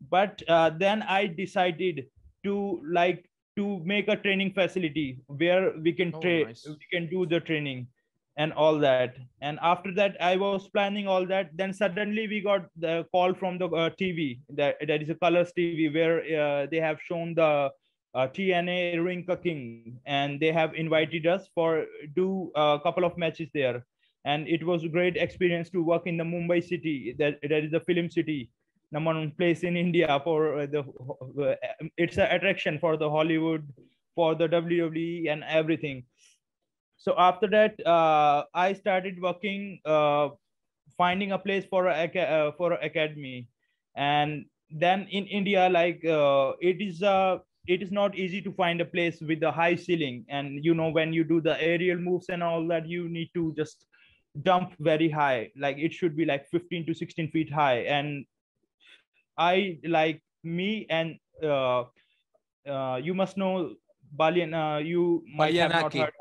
but 0.09 0.41
uh, 0.47 0.71
then 0.71 1.03
i 1.03 1.27
decided 1.27 2.05
to 2.43 2.81
like 2.89 3.29
to 3.55 3.79
make 3.83 4.07
a 4.07 4.15
training 4.15 4.51
facility 4.53 5.19
where 5.27 5.73
we 5.81 5.93
can 5.93 6.11
oh, 6.15 6.19
train 6.19 6.47
nice. 6.47 6.65
we 6.67 6.87
can 6.91 7.07
do 7.07 7.25
the 7.25 7.39
training 7.39 7.87
and 8.37 8.53
all 8.53 8.77
that. 8.79 9.17
And 9.41 9.59
after 9.61 9.91
that 9.95 10.15
i 10.21 10.35
was 10.35 10.69
planning 10.69 11.07
all 11.07 11.25
that. 11.25 11.49
Then 11.57 11.73
suddenly 11.73 12.27
we 12.27 12.41
got 12.41 12.67
the 12.77 13.05
call 13.11 13.33
from 13.33 13.57
the 13.57 13.67
uh, 13.67 13.89
tv 14.01 14.39
that 14.49 14.77
that 14.87 15.01
is 15.01 15.09
a 15.09 15.15
colors 15.15 15.51
tv 15.57 15.93
where 15.93 16.17
uh, 16.41 16.67
they 16.71 16.79
have 16.79 17.01
shown 17.01 17.33
the 17.33 17.71
uh, 18.15 18.27
tna 18.27 19.03
ring 19.03 19.25
king. 19.43 19.99
And 20.05 20.39
they 20.39 20.51
have 20.51 20.75
invited 20.75 21.27
us 21.27 21.49
for 21.53 21.85
do 22.15 22.51
a 22.55 22.79
couple 22.81 23.03
of 23.03 23.17
matches 23.17 23.49
there. 23.53 23.85
And 24.25 24.47
it 24.47 24.63
was 24.63 24.83
a 24.83 24.89
great 24.89 25.17
experience 25.17 25.69
to 25.71 25.83
work 25.83 26.05
in 26.05 26.17
the 26.17 26.23
mumbai 26.23 26.63
city. 26.63 27.15
That 27.17 27.39
that 27.41 27.63
is 27.63 27.71
the 27.71 27.81
film 27.81 28.09
city 28.09 28.49
number 28.91 29.13
one 29.13 29.31
place 29.31 29.63
in 29.63 29.75
india 29.75 30.19
for 30.23 30.65
the 30.67 30.79
uh, 30.79 31.55
it's 31.97 32.17
an 32.17 32.27
attraction 32.35 32.79
for 32.79 32.95
the 32.97 33.09
hollywood 33.09 33.67
for 34.15 34.33
the 34.33 34.47
wwe 34.47 35.29
and 35.31 35.43
everything 35.43 36.03
so 36.97 37.13
after 37.17 37.47
that 37.47 37.79
uh, 37.85 38.43
i 38.53 38.73
started 38.73 39.21
working 39.21 39.79
uh, 39.85 40.29
finding 40.97 41.31
a 41.31 41.39
place 41.39 41.65
for 41.65 41.87
a 41.87 41.93
uh, 41.93 42.51
for 42.57 42.73
a 42.73 42.85
academy. 42.85 43.47
And 43.95 44.45
then 44.69 45.07
in 45.09 45.25
india 45.27 45.69
like 45.69 46.03
uh, 46.05 46.53
it 46.59 46.81
is 46.81 47.01
uh, 47.01 47.37
it 47.67 47.81
is 47.81 47.91
not 47.91 48.17
easy 48.17 48.41
to 48.41 48.51
find 48.51 48.81
a 48.81 48.85
place 48.85 49.21
with 49.21 49.43
a 49.43 49.51
high 49.51 49.75
ceiling. 49.75 50.25
And 50.29 50.63
you 50.63 50.73
know 50.73 50.89
when 50.89 51.13
you 51.13 51.23
do 51.23 51.41
the 51.41 51.61
aerial 51.61 51.97
moves 51.97 52.29
and 52.29 52.43
all 52.43 52.67
that 52.67 52.87
you 52.87 53.09
need 53.09 53.29
to 53.33 53.53
just 53.57 53.85
dump 54.43 54.73
very 54.79 55.09
high. 55.09 55.51
Like 55.57 55.77
it 55.77 55.93
should 55.93 56.15
be 56.15 56.25
like 56.25 56.47
15 56.49 56.85
to 56.87 56.93
16 56.93 57.31
feet 57.31 57.51
high. 57.51 57.79
And 57.97 58.25
i 59.37 59.77
like 59.83 60.21
me 60.43 60.87
and 60.89 61.17
uh, 61.43 61.83
uh, 62.67 62.99
you 63.01 63.13
must 63.13 63.37
know 63.37 63.75
Balian, 64.15 64.53
uh, 64.53 64.79
you 64.79 65.23
might 65.35 65.55
have 65.55 65.71
not 65.71 65.93
heard 65.93 66.13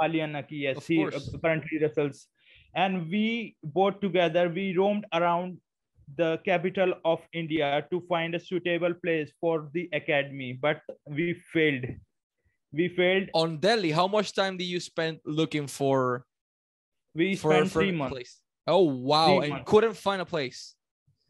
Palianaki, 0.00 0.62
yes, 0.62 0.86
he 0.86 1.04
uh, 1.04 1.10
currently 1.42 1.78
wrestles. 1.80 2.28
And 2.74 3.08
we 3.10 3.56
both 3.62 4.00
together, 4.00 4.48
we 4.48 4.76
roamed 4.76 5.04
around 5.12 5.58
the 6.16 6.40
capital 6.44 6.94
of 7.04 7.20
India 7.32 7.86
to 7.90 8.00
find 8.08 8.34
a 8.34 8.40
suitable 8.40 8.94
place 8.94 9.30
for 9.40 9.68
the 9.72 9.88
academy, 9.92 10.52
but 10.60 10.80
we 11.06 11.34
failed. 11.52 11.84
We 12.72 12.88
failed. 12.88 13.28
On 13.34 13.58
Delhi, 13.58 13.90
how 13.90 14.06
much 14.08 14.34
time 14.34 14.56
did 14.56 14.64
you 14.64 14.80
spend 14.80 15.20
looking 15.24 15.66
for? 15.66 16.24
We 17.14 17.36
for, 17.36 17.52
spent 17.52 17.70
for 17.70 17.80
three 17.80 17.92
months. 17.92 18.12
Place? 18.12 18.38
Oh 18.66 18.82
wow! 18.82 19.26
Three 19.26 19.44
and 19.44 19.50
months. 19.50 19.70
couldn't 19.70 19.96
find 19.96 20.22
a 20.22 20.24
place. 20.24 20.74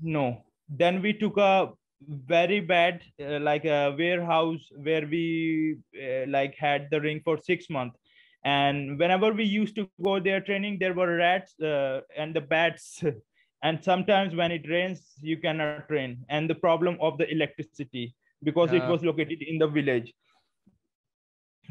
No. 0.00 0.44
Then 0.68 1.02
we 1.02 1.12
took 1.12 1.36
a 1.36 1.70
very 2.08 2.60
bad 2.60 3.02
uh, 3.20 3.40
like 3.40 3.64
a 3.64 3.94
warehouse 3.98 4.68
where 4.76 5.06
we 5.06 5.76
uh, 6.00 6.26
like 6.28 6.54
had 6.56 6.88
the 6.90 7.00
ring 7.00 7.20
for 7.24 7.38
six 7.38 7.68
months 7.68 7.98
and 8.44 8.98
whenever 8.98 9.32
we 9.32 9.44
used 9.44 9.76
to 9.76 9.88
go 10.02 10.18
there 10.18 10.40
training 10.40 10.78
there 10.78 10.94
were 10.94 11.16
rats 11.16 11.58
uh, 11.60 12.00
and 12.16 12.34
the 12.34 12.40
bats. 12.40 13.02
And 13.64 13.78
sometimes 13.80 14.34
when 14.34 14.50
it 14.50 14.68
rains 14.68 15.12
you 15.20 15.36
cannot 15.36 15.86
train. 15.86 16.24
And 16.28 16.50
the 16.50 16.54
problem 16.56 16.98
of 17.00 17.16
the 17.16 17.30
electricity 17.30 18.12
because 18.42 18.72
it 18.72 18.82
was 18.88 19.04
located 19.04 19.40
in 19.40 19.56
the 19.56 19.68
village. 19.68 20.12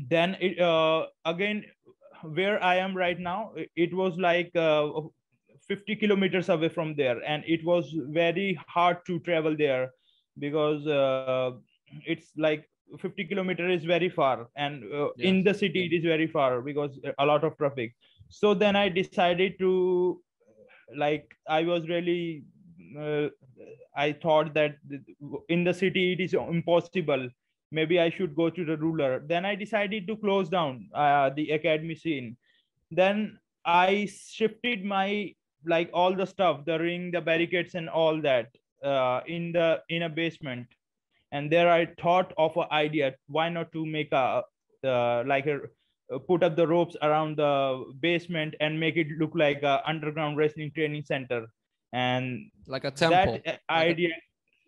Then 0.07 0.37
it 0.39 0.57
uh, 0.57 1.07
again 1.25 1.65
where 2.23 2.63
i 2.63 2.75
am 2.75 2.95
right 2.95 3.19
now 3.19 3.51
it 3.75 3.93
was 3.93 4.15
like 4.17 4.55
uh, 4.55 4.87
50 5.67 5.95
kilometers 5.97 6.47
away 6.47 6.69
from 6.69 6.95
there. 6.95 7.19
And 7.27 7.43
it 7.45 7.65
was 7.65 7.93
very 8.07 8.57
hard 8.67 9.05
to 9.07 9.19
travel 9.19 9.57
there 9.57 9.91
because 10.39 10.87
uh, 10.87 11.51
it's 12.05 12.31
like 12.37 12.70
50 12.99 13.25
kilometer 13.25 13.69
is 13.69 13.83
very 13.83 14.09
far 14.09 14.47
and 14.55 14.83
uh, 14.93 15.09
yes. 15.17 15.27
in 15.29 15.43
the 15.43 15.53
city 15.53 15.85
it 15.85 15.93
is 15.95 16.03
very 16.03 16.27
far 16.27 16.61
because 16.61 16.99
a 17.19 17.25
lot 17.25 17.43
of 17.43 17.57
traffic. 17.57 17.93
So 18.29 18.53
then 18.53 18.75
i 18.75 18.89
decided 18.89 19.59
to 19.59 20.21
like 20.95 21.35
i 21.47 21.63
was 21.63 21.87
really 21.87 22.43
uh, 22.99 23.27
i 23.95 24.11
thought 24.11 24.53
that 24.53 24.75
in 25.49 25.63
the 25.63 25.73
city 25.73 26.13
it 26.13 26.19
is 26.19 26.33
impossible. 26.33 27.29
Maybe 27.71 27.99
i 27.99 28.09
should 28.09 28.35
go 28.35 28.49
to 28.49 28.65
the 28.65 28.77
ruler. 28.77 29.23
Then 29.25 29.45
i 29.45 29.55
decided 29.55 30.07
to 30.07 30.17
close 30.17 30.49
down 30.49 30.89
uh, 30.93 31.29
the 31.29 31.51
academy 31.51 31.95
scene. 31.95 32.37
Then 32.89 33.37
i 33.65 34.09
shifted 34.11 34.83
my 34.83 35.33
like 35.65 35.89
all 35.93 36.15
the 36.15 36.25
stuff 36.25 36.65
the 36.65 36.79
ring 36.79 37.11
the 37.11 37.21
barricades 37.21 37.75
and 37.75 37.87
all 37.87 38.19
that 38.21 38.47
uh, 38.83 39.21
in 39.27 39.51
the 39.51 39.81
in 39.89 40.03
a 40.03 40.09
basement 40.09 40.67
and 41.31 41.51
there 41.51 41.69
i 41.71 41.85
thought 42.01 42.33
of 42.37 42.55
an 42.57 42.65
idea 42.71 43.13
why 43.27 43.49
not 43.49 43.71
to 43.71 43.85
make 43.85 44.11
a 44.11 44.43
uh, 44.83 45.23
like 45.25 45.45
a 45.45 45.59
uh, 46.11 46.19
put 46.19 46.43
up 46.43 46.55
the 46.55 46.67
ropes 46.67 46.95
around 47.01 47.37
the 47.37 47.85
basement 48.01 48.55
and 48.59 48.79
make 48.79 48.97
it 48.97 49.07
look 49.17 49.31
like 49.33 49.63
a 49.63 49.81
underground 49.87 50.37
wrestling 50.37 50.71
training 50.75 51.03
center. 51.05 51.47
And 51.93 52.51
like 52.67 52.83
a 52.83 52.91
temple 52.91 53.39
that 53.45 53.61
idea 53.69 54.09
like 54.09 54.17
a... 54.17 54.21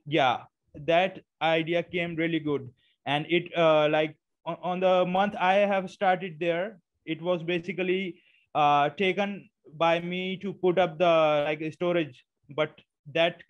yeah 0.05 0.37
that 0.75 1.19
idea 1.41 1.83
came 1.83 2.15
really 2.15 2.39
good. 2.39 2.69
And 3.05 3.25
it 3.29 3.55
uh, 3.57 3.89
like 3.89 4.15
on, 4.45 4.57
on, 4.61 4.79
the 4.79 5.05
month 5.05 5.35
i 5.39 5.55
have 5.55 5.89
started 5.89 6.37
there 6.39 6.79
it 7.05 7.21
was 7.21 7.43
basically 7.43 8.21
uh, 8.55 8.89
taken 8.89 9.49
by 9.77 9.99
me 9.99 10.37
to 10.37 10.53
put 10.53 10.77
up 10.77 10.97
the 10.97 11.43
like 11.45 11.61
storage 11.73 12.25
but 12.55 12.79
that 13.13 13.41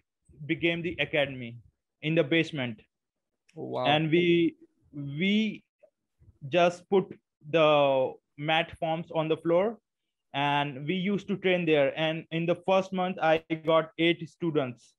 became 0.46 0.82
the 0.82 0.96
academy 1.00 1.58
in 2.02 2.14
the 2.14 2.24
basement 2.24 2.80
wow. 3.54 3.86
And 3.86 4.10
we 4.10 4.56
we 4.94 5.64
just 6.50 6.90
put 6.90 7.06
the 7.50 8.14
mat 8.38 8.78
forms 8.80 9.12
on 9.12 9.28
the 9.28 9.38
floor 9.38 9.78
and 10.34 10.88
we 10.88 10.96
used 10.96 11.28
to 11.28 11.38
train 11.38 11.66
there. 11.66 11.94
And 11.98 12.26
in 12.32 12.46
the 12.46 12.56
first 12.68 12.94
month 12.94 13.18
i 13.22 13.44
got 13.66 13.92
eight 13.98 14.28
students 14.30 14.96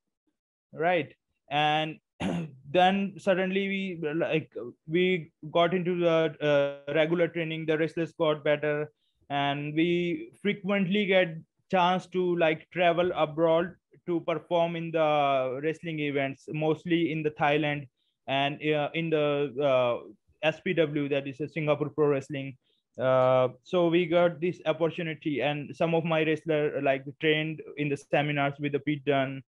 right? 0.75 1.15
And 1.51 1.99
then 2.71 3.15
suddenly 3.19 3.69
we 3.69 4.13
like 4.15 4.53
we 4.87 5.33
got 5.53 5.75
into 5.75 5.99
the 5.99 6.35
uh, 6.41 6.93
regular 6.95 7.29
training 7.29 7.67
the 7.67 7.79
wrestlers 7.79 8.13
got 8.13 8.45
better. 8.45 8.91
And 9.31 9.75
we 9.75 10.33
frequently 10.43 11.07
get 11.07 11.37
chance 11.71 12.07
to 12.09 12.37
like 12.37 12.69
travel 12.71 13.11
abroad 13.15 13.75
to 14.07 14.21
perform 14.21 14.77
in 14.77 14.91
the 14.91 15.61
wrestling 15.63 15.99
events 15.99 16.45
mostly 16.53 17.11
in 17.11 17.23
the 17.23 17.31
thailand 17.31 17.89
and 18.27 18.55
uh, 18.63 18.89
in 18.95 19.11
the 19.11 19.53
uh, 19.61 20.51
SPW, 20.51 21.11
that 21.11 21.27
is 21.27 21.41
a 21.41 21.49
Singapore 21.49 21.89
Pro 21.89 22.09
Wrestling. 22.09 22.57
Uh, 22.99 23.49
so 23.65 23.89
we 23.89 24.07
got 24.07 24.41
this 24.41 24.61
opportunity, 24.67 25.41
and 25.43 25.75
some 25.75 25.95
of 25.95 26.05
my 26.05 26.23
wrestler 26.23 26.81
like 26.83 27.05
trained 27.21 27.61
in 27.77 27.89
the 27.89 27.97
seminars 27.97 28.55
with 28.61 28.73
the 28.73 28.79
Pete 28.79 29.05
Dunne, 29.05 29.43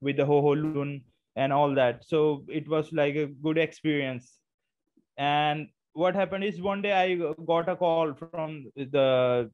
with 0.00 0.16
the 0.16 0.26
Ho 0.26 0.40
Ho 0.40 0.48
Lun, 0.48 1.00
and 1.36 1.52
all 1.52 1.74
that. 1.74 2.04
So 2.04 2.44
it 2.48 2.68
was 2.68 2.92
like 2.92 3.14
a 3.14 3.26
good 3.26 3.58
experience. 3.58 4.38
And 5.16 5.68
what 5.92 6.14
happened 6.14 6.44
is 6.44 6.60
one 6.60 6.82
day 6.82 6.92
I 6.92 7.14
got 7.44 7.68
a 7.68 7.76
call 7.76 8.14
from 8.14 8.70
the 8.76 9.50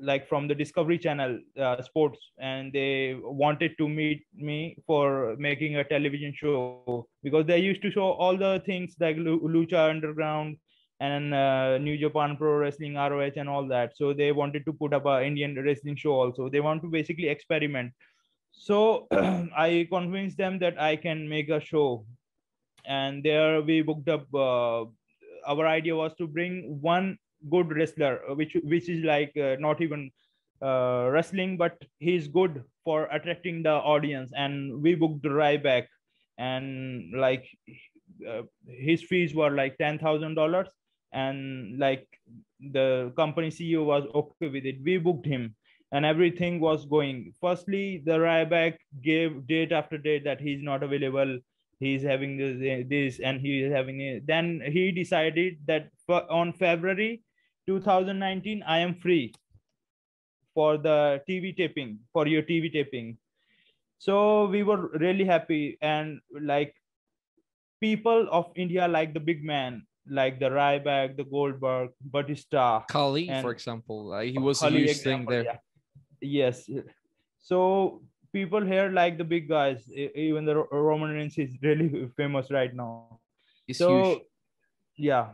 like 0.00 0.28
from 0.28 0.48
the 0.48 0.54
discovery 0.54 0.98
channel 0.98 1.38
uh, 1.58 1.80
sports 1.82 2.18
and 2.38 2.72
they 2.72 3.18
wanted 3.22 3.76
to 3.78 3.88
meet 3.88 4.24
me 4.34 4.76
for 4.86 5.36
making 5.38 5.76
a 5.76 5.84
television 5.84 6.32
show 6.34 7.06
because 7.22 7.46
they 7.46 7.58
used 7.58 7.82
to 7.82 7.90
show 7.90 8.12
all 8.12 8.36
the 8.36 8.62
things 8.64 8.94
like 9.00 9.16
lucha 9.16 9.90
underground 9.90 10.56
and 11.00 11.34
uh, 11.34 11.78
new 11.78 11.96
japan 11.98 12.36
pro 12.36 12.56
wrestling 12.56 12.94
roh 12.94 13.30
and 13.36 13.48
all 13.48 13.66
that. 13.66 13.96
So 13.96 14.12
they 14.12 14.32
wanted 14.32 14.64
to 14.66 14.72
put 14.72 14.92
up 14.92 15.06
a 15.06 15.24
indian 15.24 15.62
wrestling 15.62 15.96
show 15.96 16.12
also. 16.12 16.48
They 16.48 16.60
want 16.60 16.82
to 16.82 16.88
basically 16.88 17.28
experiment. 17.28 17.92
So 18.52 19.06
i 19.56 19.86
convinced 19.90 20.36
them 20.36 20.58
that 20.60 20.80
i 20.80 20.96
can 20.96 21.28
make 21.28 21.48
a 21.48 21.60
show. 21.60 22.06
And 22.86 23.22
there 23.22 23.60
we 23.60 23.82
booked 23.82 24.08
up 24.08 24.26
uh, 24.34 24.84
our 25.46 25.66
idea 25.66 25.94
was 25.96 26.14
to 26.14 26.26
bring 26.26 26.78
one 26.80 27.18
good 27.48 27.70
wrestler, 27.70 28.20
uh, 28.28 28.34
which 28.34 28.56
which 28.64 28.88
is 28.88 29.04
like 29.04 29.36
uh, 29.36 29.56
not 29.58 29.80
even 29.80 30.10
uh, 30.62 31.08
wrestling, 31.10 31.56
but 31.56 31.82
he's 31.98 32.28
good 32.28 32.62
for 32.84 33.04
attracting 33.12 33.62
the 33.62 33.72
audience. 33.72 34.30
And 34.36 34.82
we 34.82 34.94
booked 34.94 35.24
Ryback, 35.24 35.86
and 36.38 37.12
like 37.14 37.46
his 38.66 39.02
fees 39.02 39.34
were 39.34 39.50
like 39.50 39.78
ten 39.78 39.98
thousand 39.98 40.34
dollars, 40.34 40.68
and 41.12 41.78
like 41.78 42.06
the 42.60 43.12
company 43.16 43.48
CEO 43.48 43.84
was 43.84 44.04
okay 44.14 44.48
with 44.48 44.66
it. 44.66 44.82
We 44.84 44.98
booked 44.98 45.26
him, 45.26 45.54
and 45.92 46.04
everything 46.04 46.60
was 46.60 46.84
going. 46.84 47.34
Firstly, 47.40 48.02
the 48.04 48.18
Ryback 48.18 48.76
gave 49.02 49.46
date 49.46 49.72
after 49.72 49.96
date 49.96 50.24
that 50.24 50.40
he's 50.40 50.62
not 50.62 50.82
available 50.82 51.38
he's 51.80 52.02
having 52.02 52.36
this, 52.36 52.86
this 52.88 53.20
and 53.20 53.40
he 53.40 53.62
is 53.62 53.72
having 53.72 54.00
it. 54.00 54.26
Then 54.26 54.60
he 54.64 54.92
decided 54.92 55.58
that 55.66 55.88
on 56.08 56.52
February 56.52 57.22
2019 57.78 58.62
i 58.66 58.78
am 58.78 58.94
free 59.04 59.32
for 60.54 60.76
the 60.76 61.22
tv 61.28 61.56
taping 61.56 61.98
for 62.12 62.26
your 62.26 62.42
tv 62.42 62.72
taping 62.72 63.16
so 63.98 64.46
we 64.46 64.62
were 64.62 64.88
really 65.06 65.24
happy 65.24 65.78
and 65.80 66.20
like 66.54 66.74
people 67.80 68.26
of 68.38 68.50
india 68.56 68.88
like 68.88 69.14
the 69.14 69.20
big 69.30 69.44
man 69.44 69.86
like 70.08 70.40
the 70.40 70.48
Ryback, 70.50 71.16
the 71.16 71.22
Goldberg, 71.24 71.90
Batista. 72.00 72.80
Khali, 72.90 73.28
and- 73.28 73.44
for 73.44 73.52
example, 73.52 74.12
uh, 74.12 74.22
he 74.22 74.38
was 74.38 74.58
Khali 74.58 74.82
a 74.82 74.86
huge 74.88 74.96
thing 75.06 75.24
there. 75.28 75.44
yeah. 75.44 75.58
Yes. 76.20 76.68
So 77.38 78.02
people 78.32 78.64
here 78.64 78.88
like 78.90 79.18
the 79.18 79.24
big 79.24 79.46
guys. 79.48 79.86
Even 79.92 80.46
the 80.46 80.56
Ro- 80.56 80.68
Roman 80.72 81.10
Reigns 81.10 81.38
is 81.38 81.54
really 81.62 82.10
famous 82.16 82.50
right 82.50 82.74
now. 82.74 83.20
He's 83.68 83.78
so 83.78 83.92
huge. 83.92 84.22
yeah, 84.96 85.26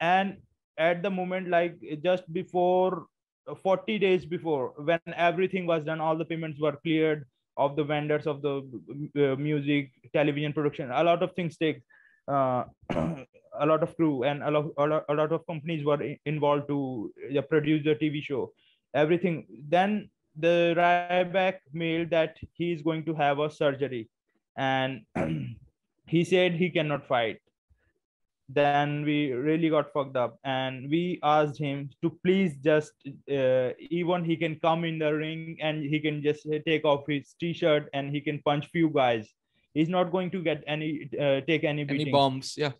and 0.00 0.38
at 0.78 1.02
the 1.02 1.10
moment, 1.10 1.48
like 1.48 1.76
just 2.02 2.30
before, 2.32 3.06
uh, 3.48 3.54
40 3.54 3.98
days 3.98 4.24
before, 4.24 4.72
when 4.76 5.00
everything 5.16 5.66
was 5.66 5.84
done, 5.84 6.00
all 6.00 6.16
the 6.16 6.24
payments 6.24 6.60
were 6.60 6.76
cleared 6.82 7.26
of 7.56 7.76
the 7.76 7.84
vendors 7.84 8.26
of 8.26 8.42
the 8.42 8.56
uh, 9.16 9.36
music, 9.36 9.90
television 10.12 10.52
production. 10.52 10.90
A 10.90 11.04
lot 11.04 11.22
of 11.22 11.32
things 11.34 11.56
take. 11.56 11.82
Uh, 12.26 12.64
a 13.60 13.66
lot 13.66 13.82
of 13.82 13.94
crew 13.96 14.24
and 14.24 14.42
a 14.42 14.50
lot, 14.50 14.66
a 14.78 14.86
lot, 14.86 15.04
a 15.08 15.14
lot 15.14 15.30
of 15.30 15.46
companies 15.46 15.84
were 15.84 16.02
involved 16.26 16.66
to 16.66 17.12
uh, 17.38 17.40
produce 17.42 17.84
the 17.84 17.94
TV 17.94 18.20
show 18.22 18.50
everything. 18.94 19.46
Then 19.68 20.10
the 20.36 20.74
Ryback 20.76 21.58
mailed 21.72 22.10
that 22.10 22.36
he 22.52 22.72
is 22.72 22.82
going 22.82 23.04
to 23.04 23.14
have 23.14 23.38
a 23.38 23.50
surgery, 23.50 24.08
and 24.56 25.02
he 26.06 26.24
said 26.24 26.54
he 26.54 26.70
cannot 26.70 27.06
fight. 27.06 27.40
Then 28.48 29.04
we 29.04 29.32
really 29.32 29.70
got 29.70 29.92
fucked 29.92 30.16
up, 30.16 30.38
and 30.44 30.90
we 30.90 31.18
asked 31.22 31.58
him 31.58 31.88
to 32.02 32.10
please 32.22 32.56
just 32.62 32.92
uh, 33.32 33.70
even 33.78 34.22
he 34.22 34.36
can 34.36 34.60
come 34.60 34.84
in 34.84 34.98
the 34.98 35.14
ring 35.14 35.56
and 35.62 35.82
he 35.82 35.98
can 35.98 36.22
just 36.22 36.46
take 36.66 36.84
off 36.84 37.06
his 37.08 37.34
t-shirt 37.40 37.88
and 37.94 38.10
he 38.10 38.20
can 38.20 38.42
punch 38.44 38.66
few 38.66 38.90
guys. 38.90 39.32
He's 39.72 39.88
not 39.88 40.12
going 40.12 40.30
to 40.32 40.42
get 40.42 40.62
any 40.66 41.08
uh, 41.18 41.40
take 41.46 41.64
any 41.64 41.86
Any 41.88 42.10
bombs? 42.10 42.54
Yeah. 42.56 42.72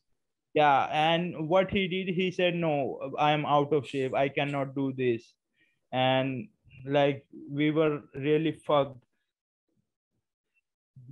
yeah 0.54 0.88
and 0.92 1.49
what 1.49 1.71
he 1.71 1.88
did 1.88 2.14
he 2.14 2.30
said 2.30 2.54
no 2.54 3.12
i 3.18 3.33
am 3.33 3.44
out 3.44 3.73
of 3.73 3.87
shape 3.87 4.14
i 4.14 4.28
cannot 4.28 4.75
do 4.75 4.92
this 4.92 5.35
and 5.92 6.47
like 6.87 7.26
we 7.50 7.71
were 7.71 8.02
really 8.14 8.52
fucked 8.52 9.04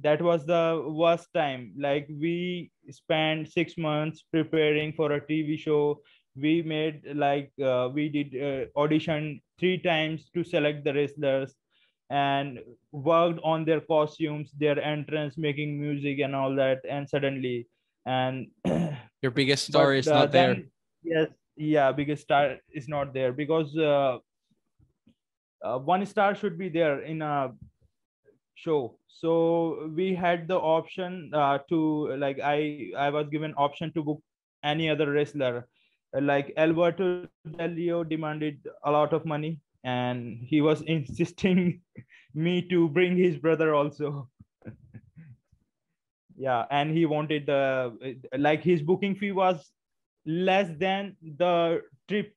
that 0.02 0.20
was 0.20 0.44
the 0.46 0.84
worst 0.86 1.28
time. 1.34 1.72
Like 1.78 2.08
we 2.08 2.70
spent 2.90 3.48
six 3.52 3.78
months 3.78 4.24
preparing 4.32 4.92
for 4.92 5.12
a 5.12 5.20
tv 5.20 5.58
show. 5.58 6.00
We 6.36 6.62
made 6.62 7.02
like 7.14 7.52
uh, 7.62 7.90
we 7.92 8.08
did 8.08 8.34
uh, 8.36 8.78
audition 8.78 9.40
three 9.58 9.78
times 9.78 10.30
to 10.34 10.44
select 10.44 10.84
the 10.84 10.94
wrestlers 10.94 11.54
and 12.10 12.60
worked 12.90 13.40
on 13.42 13.64
their 13.64 13.80
costumes 13.80 14.52
their 14.58 14.80
entrance 14.80 15.38
making 15.38 15.80
music 15.80 16.18
and 16.20 16.34
all 16.34 16.54
that. 16.56 16.80
And 16.88 17.08
suddenly 17.08 17.68
and 18.06 18.48
Your 19.22 19.30
biggest 19.30 19.66
star 19.66 19.86
but, 19.86 19.96
is 19.98 20.08
uh, 20.08 20.14
not 20.14 20.32
there. 20.32 20.62
Yes, 21.04 21.28
yeah, 21.56 21.92
biggest 21.92 22.22
star 22.22 22.56
is 22.72 22.88
not 22.88 23.14
there 23.14 23.32
because 23.32 23.76
uh, 23.76 24.18
uh, 25.62 25.78
one 25.78 26.04
star 26.06 26.34
should 26.34 26.58
be 26.58 26.68
there 26.68 27.02
in 27.02 27.22
a 27.22 27.52
show. 28.62 28.96
So 29.08 29.90
we 29.94 30.14
had 30.14 30.48
the 30.48 30.58
option 30.58 31.30
uh, 31.34 31.58
to 31.68 32.16
like 32.16 32.40
I 32.40 32.90
I 32.96 33.10
was 33.10 33.28
given 33.28 33.54
option 33.56 33.92
to 33.94 34.02
book 34.02 34.22
any 34.62 34.88
other 34.88 35.10
wrestler. 35.10 35.68
Like 36.14 36.52
Alberto 36.56 37.26
Del 37.56 37.70
Rio 37.70 38.04
demanded 38.04 38.66
a 38.84 38.90
lot 38.90 39.12
of 39.12 39.24
money, 39.24 39.60
and 39.84 40.38
he 40.42 40.60
was 40.60 40.82
insisting 40.96 41.80
me 42.34 42.62
to 42.68 42.88
bring 42.88 43.16
his 43.16 43.36
brother 43.36 43.74
also. 43.74 44.28
yeah 46.36 46.64
and 46.70 46.90
he 46.96 47.04
wanted 47.04 47.46
the 47.46 48.16
like 48.38 48.62
his 48.62 48.82
booking 48.82 49.14
fee 49.14 49.32
was 49.32 49.70
less 50.26 50.70
than 50.78 51.16
the 51.36 51.82
trip 52.08 52.32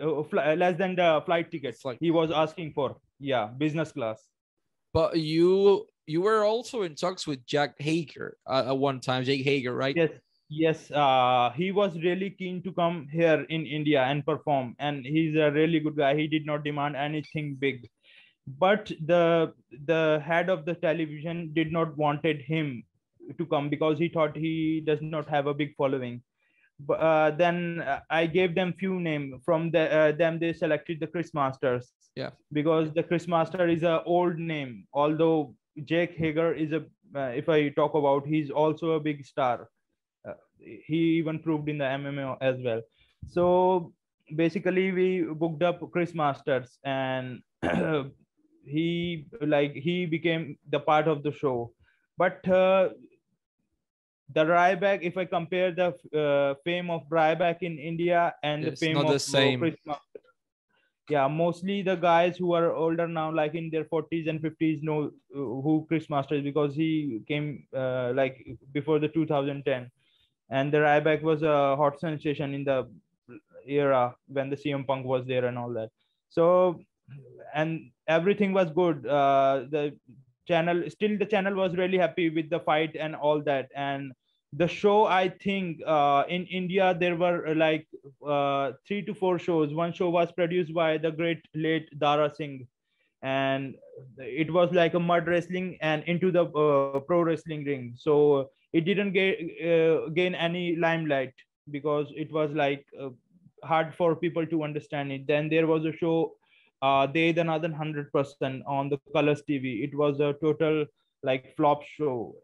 uh, 0.00 0.54
less 0.54 0.78
than 0.78 0.94
the 0.94 1.22
flight 1.26 1.50
tickets 1.50 1.80
Flight. 1.80 1.98
he 2.00 2.10
was 2.10 2.30
asking 2.30 2.72
for 2.72 2.96
yeah 3.18 3.46
business 3.46 3.92
class 3.92 4.28
But 4.94 5.18
you 5.18 5.86
you 6.06 6.22
were 6.22 6.44
also 6.44 6.82
in 6.82 6.94
talks 6.94 7.26
with 7.26 7.44
Jack 7.46 7.74
Hager 7.78 8.36
uh, 8.46 8.64
at 8.68 8.78
one 8.78 9.00
time. 9.00 9.24
Jake 9.24 9.44
Hager, 9.44 9.74
right? 9.74 9.96
yes 9.96 10.10
yes 10.50 10.90
uh 10.90 11.50
he 11.56 11.72
was 11.72 11.94
really 12.02 12.30
keen 12.30 12.62
to 12.62 12.70
come 12.72 13.08
here 13.10 13.46
in 13.48 13.64
india 13.64 14.02
and 14.02 14.24
perform 14.26 14.74
and 14.78 15.06
he's 15.06 15.34
a 15.36 15.50
really 15.52 15.80
good 15.80 15.96
guy 15.96 16.14
he 16.14 16.26
did 16.26 16.44
not 16.44 16.62
demand 16.62 16.94
anything 16.94 17.56
big 17.58 17.88
but 18.58 18.92
the 19.06 19.52
the 19.86 20.22
head 20.24 20.50
of 20.50 20.66
the 20.66 20.74
television 20.74 21.50
did 21.54 21.72
not 21.72 21.96
wanted 21.96 22.42
him 22.42 22.82
to 23.38 23.46
come 23.46 23.70
because 23.70 23.98
he 23.98 24.08
thought 24.08 24.36
he 24.36 24.82
does 24.86 25.00
not 25.00 25.26
have 25.26 25.46
a 25.46 25.54
big 25.54 25.74
following 25.76 26.22
uh, 26.90 27.30
then 27.30 27.80
uh, 27.80 28.00
i 28.10 28.26
gave 28.26 28.54
them 28.54 28.72
few 28.78 29.00
name 29.00 29.40
from 29.44 29.70
the 29.70 29.84
uh, 29.98 30.12
them 30.12 30.38
they 30.38 30.52
selected 30.52 31.00
the 31.00 31.06
chris 31.06 31.32
masters. 31.34 31.92
Yeah. 32.16 32.30
because 32.52 32.92
the 32.92 33.02
chris 33.02 33.26
master 33.26 33.68
is 33.68 33.82
a 33.82 34.02
old 34.04 34.38
name 34.38 34.86
although 34.92 35.54
jake 35.84 36.16
hager 36.16 36.52
is 36.52 36.72
a 36.72 36.84
uh, 37.16 37.32
if 37.40 37.48
i 37.48 37.68
talk 37.70 37.94
about 37.94 38.26
he's 38.26 38.50
also 38.50 38.92
a 38.92 39.00
big 39.00 39.24
star. 39.24 39.68
Uh, 40.28 40.34
he 40.58 41.00
even 41.18 41.38
proved 41.38 41.68
in 41.68 41.78
the 41.78 41.84
mma 41.84 42.36
as 42.40 42.56
well. 42.64 42.80
So 43.28 43.92
basically 44.36 44.90
we 44.92 45.22
booked 45.22 45.62
up 45.62 45.80
chris 45.92 46.14
masters 46.14 46.78
and 46.84 47.42
he 48.64 49.26
like 49.40 49.74
he 49.74 50.06
became 50.06 50.56
the 50.70 50.80
part 50.80 51.08
of 51.08 51.22
the 51.22 51.32
show. 51.32 51.72
But 52.16 52.48
uh, 52.48 52.90
the 54.32 54.44
Ryback, 54.44 55.00
if 55.02 55.16
I 55.16 55.24
compare 55.24 55.72
the 55.72 55.94
uh, 56.16 56.54
fame 56.64 56.90
of 56.90 57.08
Ryback 57.08 57.62
in 57.62 57.78
India 57.78 58.34
and 58.42 58.64
It's 58.64 58.80
the 58.80 58.86
fame 58.86 58.96
of 58.96 59.08
the 59.08 59.18
same. 59.18 59.60
Chris 59.60 59.76
Master, 59.84 60.20
yeah, 61.10 61.28
mostly 61.28 61.82
the 61.82 61.96
guys 61.96 62.36
who 62.38 62.54
are 62.54 62.72
older 62.72 63.06
now, 63.06 63.30
like 63.30 63.54
in 63.54 63.68
their 63.70 63.84
40s 63.84 64.28
and 64.28 64.40
50s, 64.40 64.82
know 64.82 65.10
uh, 65.34 65.38
who 65.38 65.84
Chris 65.88 66.08
Master 66.08 66.36
is 66.36 66.42
because 66.42 66.74
he 66.74 67.20
came 67.28 67.66
uh, 67.76 68.12
like 68.14 68.46
before 68.72 68.98
the 68.98 69.08
2010, 69.08 69.90
and 70.50 70.72
the 70.72 70.78
Ryback 70.78 71.22
was 71.22 71.42
a 71.42 71.76
hot 71.76 72.00
sensation 72.00 72.54
in 72.54 72.64
the 72.64 72.88
era 73.66 74.14
when 74.28 74.48
the 74.48 74.56
CM 74.56 74.86
Punk 74.86 75.04
was 75.04 75.26
there 75.26 75.44
and 75.44 75.58
all 75.58 75.72
that. 75.74 75.90
So, 76.30 76.80
and 77.54 77.90
everything 78.08 78.52
was 78.54 78.70
good. 78.70 79.06
Uh, 79.06 79.64
the 79.70 79.96
channel 80.46 80.84
still 80.88 81.18
the 81.18 81.26
channel 81.26 81.54
was 81.54 81.76
really 81.76 81.98
happy 81.98 82.28
with 82.30 82.50
the 82.50 82.60
fight 82.60 82.96
and 82.98 83.14
all 83.14 83.42
that. 83.42 83.70
And 83.74 84.12
the 84.56 84.68
show 84.68 85.04
i 85.06 85.28
think 85.28 85.80
uh, 85.84 86.22
in 86.28 86.46
india 86.46 86.96
there 86.98 87.16
were 87.16 87.46
uh, 87.48 87.54
like 87.54 87.86
uh, 88.26 88.72
three 88.86 89.02
to 89.02 89.14
four 89.14 89.38
shows. 89.38 89.74
One 89.74 89.92
show 89.92 90.10
was 90.10 90.30
produced 90.32 90.72
by 90.74 90.98
the 90.98 91.10
great 91.10 91.42
late 91.54 91.88
dara 91.98 92.32
singh. 92.34 92.66
And 93.22 93.74
it 94.18 94.52
was 94.52 94.70
like 94.72 94.94
a 94.94 95.00
mud 95.00 95.26
wrestling 95.26 95.78
and 95.80 96.04
into 96.04 96.30
the 96.30 96.44
uh, 96.44 97.00
pro 97.00 97.22
wrestling 97.22 97.64
ring. 97.64 97.94
So 97.96 98.50
it 98.72 98.84
didn't 98.84 99.12
get 99.12 99.38
uh, 99.64 100.08
gain 100.10 100.34
any 100.34 100.76
limelight 100.76 101.32
because 101.70 102.12
it 102.14 102.30
was 102.30 102.50
like 102.52 102.84
uh, 103.00 103.08
hard 103.64 103.94
for 103.94 104.14
people 104.14 104.46
to 104.46 104.62
understand 104.62 105.10
it. 105.10 105.26
Then 105.26 105.48
there 105.48 105.66
was 105.66 105.84
a 105.86 105.92
show 105.92 106.34
uh, 106.82 107.06
they 107.06 107.32
the 107.32 107.40
another 107.40 107.68
100% 107.68 108.62
on 108.66 108.88
the 108.88 108.98
colors 109.12 109.42
tv 109.48 109.84
it 109.84 109.94
was 109.94 110.20
a 110.20 110.34
total 110.40 110.84
like 111.22 111.56
flop 111.56 111.82
show. 111.84 112.34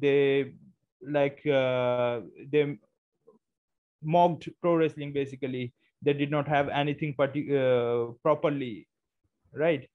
They 0.00 0.52
like 1.00 1.46
uh, 1.46 2.20
they 2.50 2.78
mocked 4.02 4.48
pro 4.60 4.76
wrestling 4.76 5.12
basically. 5.12 5.72
They 6.02 6.12
did 6.12 6.30
not 6.30 6.46
have 6.48 6.68
anything 6.68 7.14
partic- 7.14 7.50
uh, 7.50 8.12
properly 8.22 8.86
right? 9.56 9.88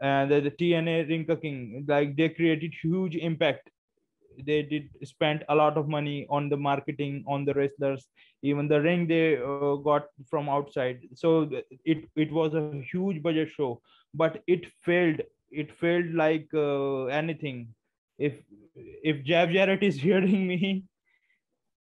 And 0.00 0.30
the, 0.30 0.40
the 0.40 0.50
tna 0.50 1.08
ring 1.08 1.26
king 1.42 1.84
like 1.88 2.16
they 2.16 2.28
created 2.28 2.72
huge 2.82 3.16
impact 3.16 3.70
they 4.46 4.62
did 4.62 4.88
spend 5.04 5.44
a 5.48 5.54
lot 5.54 5.76
of 5.76 5.88
money 5.88 6.26
on 6.30 6.48
the 6.48 6.56
marketing 6.56 7.24
on 7.26 7.44
the 7.44 7.54
wrestlers 7.54 8.08
even 8.42 8.68
the 8.68 8.80
ring 8.80 9.06
they 9.06 9.36
uh, 9.36 9.74
got 9.76 10.06
from 10.30 10.48
outside. 10.48 11.00
So 11.14 11.50
it 11.84 12.08
it 12.16 12.32
was 12.32 12.54
a 12.54 12.80
huge 12.92 13.22
budget 13.22 13.50
show 13.50 13.80
but 14.14 14.42
it 14.46 14.66
failed. 14.82 15.20
It 15.50 15.72
failed 15.72 16.12
like 16.14 16.48
uh, 16.54 17.06
anything. 17.06 17.68
If 18.18 18.34
if 18.76 19.24
Jeff 19.24 19.50
Jarrett 19.50 19.82
is 19.82 19.96
hearing 20.06 20.46
me 20.46 20.84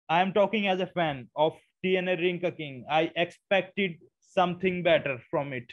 i 0.09 0.21
am 0.21 0.33
talking 0.33 0.67
as 0.69 0.81
a 0.81 0.87
fan 0.87 1.29
of 1.37 1.55
tna 1.85 2.19
ring 2.19 2.41
king. 2.57 2.85
I 2.91 3.11
expected 3.17 3.97
something 4.21 4.83
better 4.83 5.19
from 5.31 5.53
it. 5.53 5.73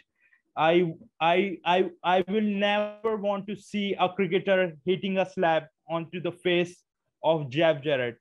I, 0.57 0.93
I 1.21 1.57
i 1.63 1.89
i 2.03 2.23
will 2.27 2.49
never 2.63 3.15
want 3.15 3.47
to 3.47 3.55
see 3.55 3.95
a 3.99 4.09
cricketer 4.09 4.73
hitting 4.85 5.17
a 5.17 5.25
slab 5.25 5.63
onto 5.89 6.21
the 6.21 6.31
face 6.31 6.83
of 7.23 7.49
Jeff 7.49 7.83
Jarrett. 7.83 8.17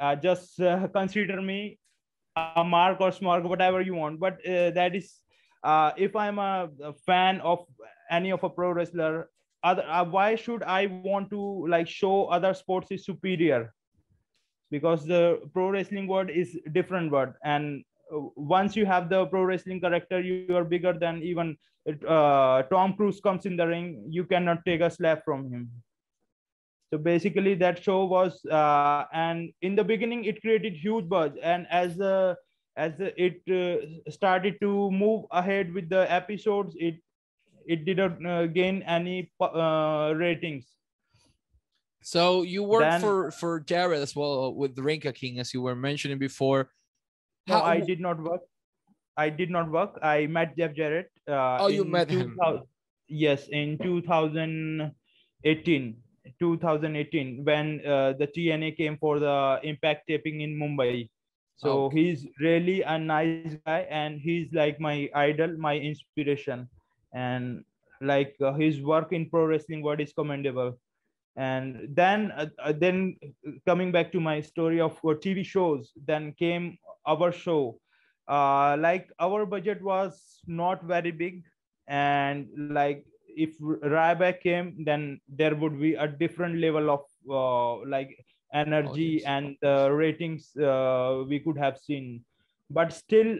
Uh, 0.00 0.14
just 0.14 0.60
uh, 0.60 0.86
consider 0.88 1.42
me 1.42 1.78
a 2.56 2.64
mark 2.64 3.00
or 3.00 3.10
smart 3.10 3.42
whatever 3.44 3.80
you 3.80 3.94
want 3.94 4.20
but 4.20 4.34
uh, 4.46 4.70
that 4.70 4.94
is 4.94 5.14
uh, 5.64 5.90
if 5.96 6.14
i'm 6.14 6.38
a, 6.38 6.68
a 6.82 6.92
fan 6.92 7.40
of 7.40 7.64
any 8.10 8.30
of 8.30 8.44
a 8.44 8.50
pro 8.50 8.70
wrestler 8.70 9.28
other 9.64 9.84
uh, 9.88 10.04
why 10.04 10.34
should 10.36 10.62
i 10.62 10.86
want 10.86 11.28
to 11.30 11.66
like 11.68 11.88
show 11.88 12.26
other 12.26 12.54
sports 12.54 12.92
is 12.92 13.04
superior? 13.04 13.74
Because 14.70 15.06
the 15.06 15.40
pro 15.54 15.70
wrestling 15.70 16.06
word 16.06 16.30
is 16.30 16.56
different 16.72 17.10
word 17.10 17.34
and 17.42 17.82
uh, 18.14 18.20
once 18.36 18.76
you 18.76 18.86
have 18.86 19.08
the 19.08 19.26
pro 19.26 19.42
wrestling 19.42 19.80
character 19.80 20.20
you 20.20 20.54
are 20.54 20.64
bigger 20.64 20.92
than 20.92 21.22
even 21.22 21.56
tom 22.70 22.94
cruise 22.94 23.20
comes 23.20 23.46
in 23.46 23.56
the 23.56 23.66
ring 23.66 24.04
you 24.08 24.24
cannot 24.24 24.64
take 24.64 24.82
a 24.82 24.90
slap 24.90 25.24
from 25.24 25.50
him 25.50 25.70
so 26.90 26.98
basically 26.98 27.54
that 27.54 27.82
show 27.82 28.04
was 28.04 28.44
uh, 28.46 29.04
and 29.12 29.52
in 29.62 29.76
the 29.76 29.84
beginning 29.84 30.24
it 30.24 30.40
created 30.40 30.74
huge 30.74 31.08
buzz 31.08 31.32
and 31.42 31.66
as 31.70 31.96
the 31.96 32.36
as 32.76 32.96
the, 32.96 33.12
it 33.20 33.42
uh, 33.50 34.10
started 34.10 34.54
to 34.60 34.90
move 34.90 35.24
ahead 35.32 35.72
with 35.74 35.88
the 35.88 36.10
episodes 36.10 36.74
it 36.78 36.96
it 37.66 37.84
didn't 37.84 38.24
uh, 38.24 38.46
gain 38.46 38.82
any 38.82 39.30
uh, 39.40 40.12
ratings 40.16 40.78
so 42.02 42.42
you 42.42 42.62
worked 42.62 42.88
then, 42.88 43.00
for 43.00 43.32
for 43.32 43.58
Jarrett 43.60 44.00
as 44.00 44.16
well 44.16 44.54
with 44.54 44.74
the 44.74 44.82
Ring 44.82 45.00
Ka 45.00 45.12
King, 45.12 45.38
as 45.40 45.52
you 45.52 45.60
were 45.62 45.76
mentioning 45.76 46.18
before. 46.18 46.70
No, 47.46 47.60
How, 47.60 47.64
I 47.64 47.80
did 47.80 48.00
not 48.00 48.18
work. 48.22 48.40
I 49.16 49.28
did 49.28 49.50
not 49.50 49.70
work. 49.70 49.98
I 50.00 50.26
met 50.26 50.56
Jeff 50.56 50.74
Jarrett. 50.74 51.10
Uh, 51.26 51.58
oh, 51.60 51.68
you 51.68 51.84
met 51.84 52.08
him. 52.08 52.38
Yes, 53.08 53.48
in 53.48 53.76
2018. 53.78 55.96
2018 56.38 57.44
when 57.44 57.80
uh, 57.86 58.12
the 58.18 58.26
TNA 58.26 58.76
came 58.76 58.96
for 58.98 59.18
the 59.18 59.60
Impact 59.62 60.06
taping 60.08 60.40
in 60.40 60.54
Mumbai. 60.58 61.08
So 61.56 61.84
okay. 61.84 61.96
he's 61.98 62.26
really 62.40 62.82
a 62.82 62.98
nice 62.98 63.56
guy, 63.66 63.86
and 63.90 64.20
he's 64.20 64.52
like 64.52 64.78
my 64.78 65.10
idol, 65.14 65.56
my 65.58 65.76
inspiration, 65.76 66.68
and 67.12 67.64
like 68.00 68.36
uh, 68.40 68.52
his 68.52 68.80
work 68.80 69.12
in 69.12 69.28
pro 69.28 69.44
wrestling 69.44 69.82
world 69.82 70.00
is 70.00 70.12
commendable 70.12 70.78
and 71.38 71.88
then 71.94 72.32
uh, 72.32 72.46
uh, 72.62 72.72
then 72.72 73.16
coming 73.64 73.92
back 73.92 74.10
to 74.12 74.20
my 74.20 74.40
story 74.40 74.80
of 74.80 74.92
uh, 75.04 75.14
tv 75.24 75.44
shows 75.44 75.92
then 76.06 76.32
came 76.38 76.76
our 77.06 77.30
show 77.32 77.78
uh, 78.28 78.76
like 78.78 79.08
our 79.20 79.46
budget 79.46 79.80
was 79.82 80.40
not 80.46 80.82
very 80.82 81.12
big 81.12 81.42
and 81.86 82.48
like 82.56 83.06
if 83.44 83.58
Ryback 83.58 84.40
came 84.40 84.84
then 84.84 85.20
there 85.28 85.54
would 85.54 85.80
be 85.80 85.94
a 85.94 86.08
different 86.08 86.58
level 86.58 86.90
of 86.96 87.04
uh, 87.30 87.88
like 87.88 88.10
energy 88.52 89.24
and 89.24 89.56
the 89.60 89.90
ratings 89.92 90.56
uh, 90.56 91.24
we 91.28 91.38
could 91.38 91.58
have 91.58 91.78
seen 91.78 92.24
but 92.70 92.92
still 92.92 93.38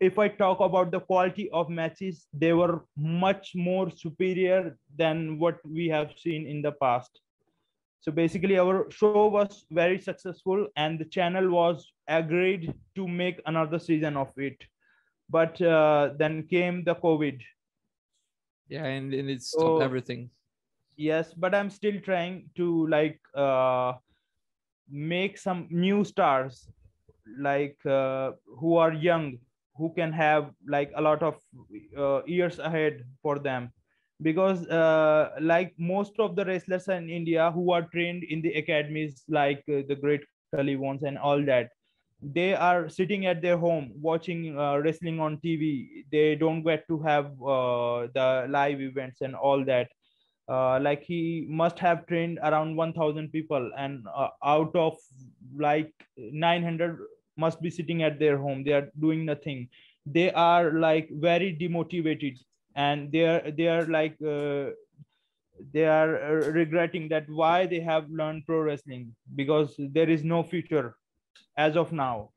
if 0.00 0.18
I 0.18 0.28
talk 0.28 0.60
about 0.60 0.90
the 0.90 1.00
quality 1.00 1.48
of 1.50 1.70
matches, 1.70 2.26
they 2.32 2.52
were 2.52 2.84
much 2.96 3.52
more 3.54 3.90
superior 3.90 4.76
than 4.96 5.38
what 5.38 5.58
we 5.64 5.88
have 5.88 6.12
seen 6.18 6.46
in 6.46 6.60
the 6.60 6.72
past. 6.72 7.20
So 8.00 8.12
basically, 8.12 8.58
our 8.58 8.90
show 8.90 9.26
was 9.26 9.64
very 9.70 9.98
successful, 9.98 10.68
and 10.76 10.98
the 10.98 11.06
channel 11.06 11.48
was 11.48 11.92
agreed 12.08 12.74
to 12.94 13.08
make 13.08 13.40
another 13.46 13.78
season 13.78 14.16
of 14.16 14.30
it. 14.36 14.62
But 15.28 15.60
uh, 15.60 16.10
then 16.16 16.46
came 16.48 16.84
the 16.84 16.94
COVID. 16.94 17.40
Yeah, 18.68 18.84
and, 18.84 19.14
and 19.14 19.30
it 19.30 19.42
stopped 19.42 19.78
so, 19.78 19.80
everything. 19.80 20.30
Yes, 20.96 21.32
but 21.34 21.54
I'm 21.54 21.70
still 21.70 22.00
trying 22.00 22.50
to 22.56 22.86
like 22.88 23.20
uh, 23.34 23.94
make 24.90 25.38
some 25.38 25.68
new 25.70 26.04
stars, 26.04 26.68
like 27.38 27.78
uh, 27.86 28.32
who 28.58 28.76
are 28.76 28.92
young 28.92 29.38
who 29.76 29.92
can 29.94 30.12
have 30.12 30.50
like 30.66 30.90
a 30.96 31.02
lot 31.02 31.22
of 31.22 31.36
uh, 31.96 32.22
years 32.24 32.58
ahead 32.58 33.04
for 33.22 33.38
them 33.38 33.72
because 34.22 34.66
uh, 34.68 35.30
like 35.40 35.74
most 35.78 36.18
of 36.18 36.36
the 36.36 36.44
wrestlers 36.44 36.88
in 36.88 37.10
india 37.10 37.50
who 37.50 37.70
are 37.72 37.82
trained 37.94 38.24
in 38.24 38.40
the 38.40 38.52
academies 38.54 39.22
like 39.28 39.62
uh, 39.68 39.82
the 39.88 39.98
great 40.00 40.24
Khali 40.54 40.76
ones 40.76 41.02
and 41.02 41.18
all 41.18 41.44
that 41.44 41.70
they 42.22 42.54
are 42.54 42.88
sitting 42.88 43.26
at 43.26 43.42
their 43.42 43.58
home 43.58 43.92
watching 44.00 44.58
uh, 44.58 44.78
wrestling 44.78 45.20
on 45.20 45.36
tv 45.38 46.04
they 46.10 46.34
don't 46.34 46.62
get 46.62 46.86
to 46.88 46.98
have 47.02 47.26
uh, 47.42 48.06
the 48.14 48.46
live 48.48 48.80
events 48.80 49.20
and 49.20 49.34
all 49.34 49.64
that. 49.64 49.88
Uh, 50.48 50.78
like 50.80 51.02
he 51.02 51.44
must 51.48 51.78
have 51.78 52.06
trained 52.06 52.38
around 52.42 52.76
1000 52.76 53.32
people 53.32 53.70
and 53.76 54.06
out 54.44 54.74
of 54.76 54.96
like 55.58 55.92
900 56.16 56.98
must 57.36 57.60
be 57.60 57.68
sitting 57.68 58.04
at 58.04 58.20
their 58.20 58.38
home. 58.38 58.62
They 58.62 58.72
are 58.72 58.88
doing 59.00 59.24
nothing. 59.24 59.68
They 60.06 60.32
are 60.32 60.72
like 60.72 61.10
very 61.10 61.56
demotivated 61.60 62.38
and 62.76 63.10
they 63.10 63.26
are 63.26 63.50
they 63.50 63.66
are 63.66 63.86
like 63.86 64.16
uh, 64.22 64.70
they 65.72 65.84
are 65.84 66.22
uh, 66.22 66.52
regretting 66.52 67.08
that 67.08 67.28
why 67.28 67.66
they 67.66 67.80
have 67.80 68.08
learned 68.08 68.46
pro 68.46 68.60
wrestling 68.60 69.16
because 69.34 69.74
there 69.78 70.08
is 70.08 70.22
no 70.22 70.44
future 70.44 70.94
as 71.56 71.76
of 71.76 71.92
now. 71.92 72.30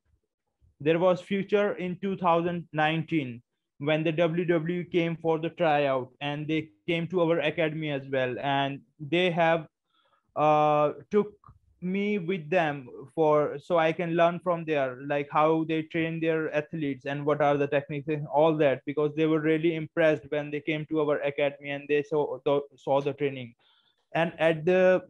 There 0.79 0.99
was 0.99 1.21
future 1.21 1.73
in 1.73 1.97
2019 2.01 3.41
when 3.79 4.03
the 4.03 4.13
WWE 4.13 4.91
came 4.91 5.15
for 5.15 5.39
the 5.39 5.49
tryout 5.49 6.09
and 6.21 6.47
they 6.47 6.69
came 6.87 7.07
to 7.07 7.21
our 7.21 7.39
academy 7.39 7.91
as 7.91 8.07
well. 8.07 8.35
And 8.39 8.81
they 8.99 9.31
have 9.31 9.67
uh, 10.35 10.93
took 11.11 11.33
me 11.81 12.17
with 12.19 12.49
them 12.49 12.89
for 13.15 13.57
so 13.57 13.77
i 13.77 13.91
can 13.91 14.13
learn 14.15 14.39
from 14.39 14.65
there 14.65 14.97
like 15.05 15.29
how 15.31 15.63
they 15.63 15.81
train 15.83 16.19
their 16.19 16.53
athletes 16.53 17.05
and 17.05 17.25
what 17.25 17.41
are 17.41 17.55
the 17.55 17.67
techniques 17.67 18.09
and 18.09 18.27
all 18.27 18.53
that 18.53 18.81
because 18.85 19.15
they 19.15 19.25
were 19.25 19.39
really 19.39 19.75
impressed 19.75 20.25
when 20.29 20.51
they 20.51 20.59
came 20.59 20.85
to 20.85 20.99
our 20.99 21.19
academy 21.21 21.69
and 21.69 21.85
they 21.87 22.03
saw 22.03 22.37
the, 22.43 22.59
saw 22.75 22.99
the 22.99 23.13
training. 23.13 23.53
And 24.13 24.33
at 24.39 24.65
the 24.65 25.03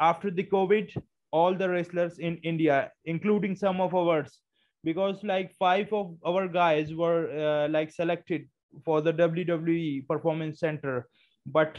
after 0.00 0.30
the 0.30 0.42
covid 0.42 0.90
all 1.32 1.54
the 1.54 1.68
wrestlers 1.68 2.18
in 2.18 2.36
india 2.38 2.90
including 3.04 3.56
some 3.56 3.80
of 3.80 3.94
ours. 3.94 4.40
Because 4.84 5.24
like 5.24 5.52
five 5.58 5.92
of 5.92 6.14
our 6.24 6.46
guys 6.46 6.94
were 6.94 7.28
uh, 7.44 7.68
like 7.68 7.90
selected 7.90 8.48
for 8.84 9.00
the 9.00 9.12
wwe 9.12 10.06
performance 10.06 10.60
center 10.60 11.08
but 11.46 11.76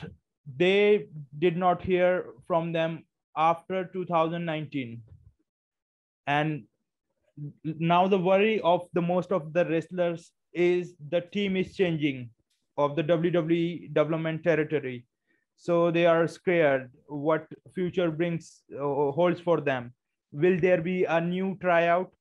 they 0.56 1.06
did 1.40 1.56
not 1.58 1.82
hear 1.82 2.26
from 2.48 2.74
them 2.74 3.04
after 3.36 3.86
2019 3.94 5.02
and 6.26 6.64
now 7.64 8.08
the 8.08 8.18
worry 8.18 8.60
of 8.62 8.88
the 8.94 9.02
most 9.02 9.32
of 9.32 9.54
the 9.54 9.66
wrestlers 9.66 10.32
is 10.54 10.96
the 11.10 11.22
team 11.22 11.56
is 11.56 11.76
changing 11.76 12.30
of 12.78 12.96
the 12.96 13.04
WWE 13.04 13.94
development 13.94 14.44
territory 14.44 15.06
so 15.58 15.90
they 15.90 16.06
are 16.06 16.28
scared 16.28 16.92
what 17.08 17.48
future 17.74 18.12
brings 18.12 18.62
uh, 18.74 19.12
holds 19.12 19.42
for 19.42 19.60
them. 19.60 19.94
Will 20.32 20.60
there 20.60 20.82
be 20.82 21.04
a 21.06 21.20
new 21.20 21.58
tryout 21.60 22.12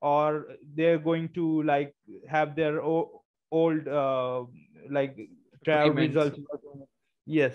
or 0.00 0.46
they're 0.74 0.98
going 0.98 1.28
to 1.34 1.62
like 1.64 1.94
have 2.26 2.56
their 2.56 2.80
old 2.80 3.88
uh, 3.88 4.44
like 4.90 5.16
tryout 5.64 5.94
results? 5.94 6.40
Yes. 7.26 7.54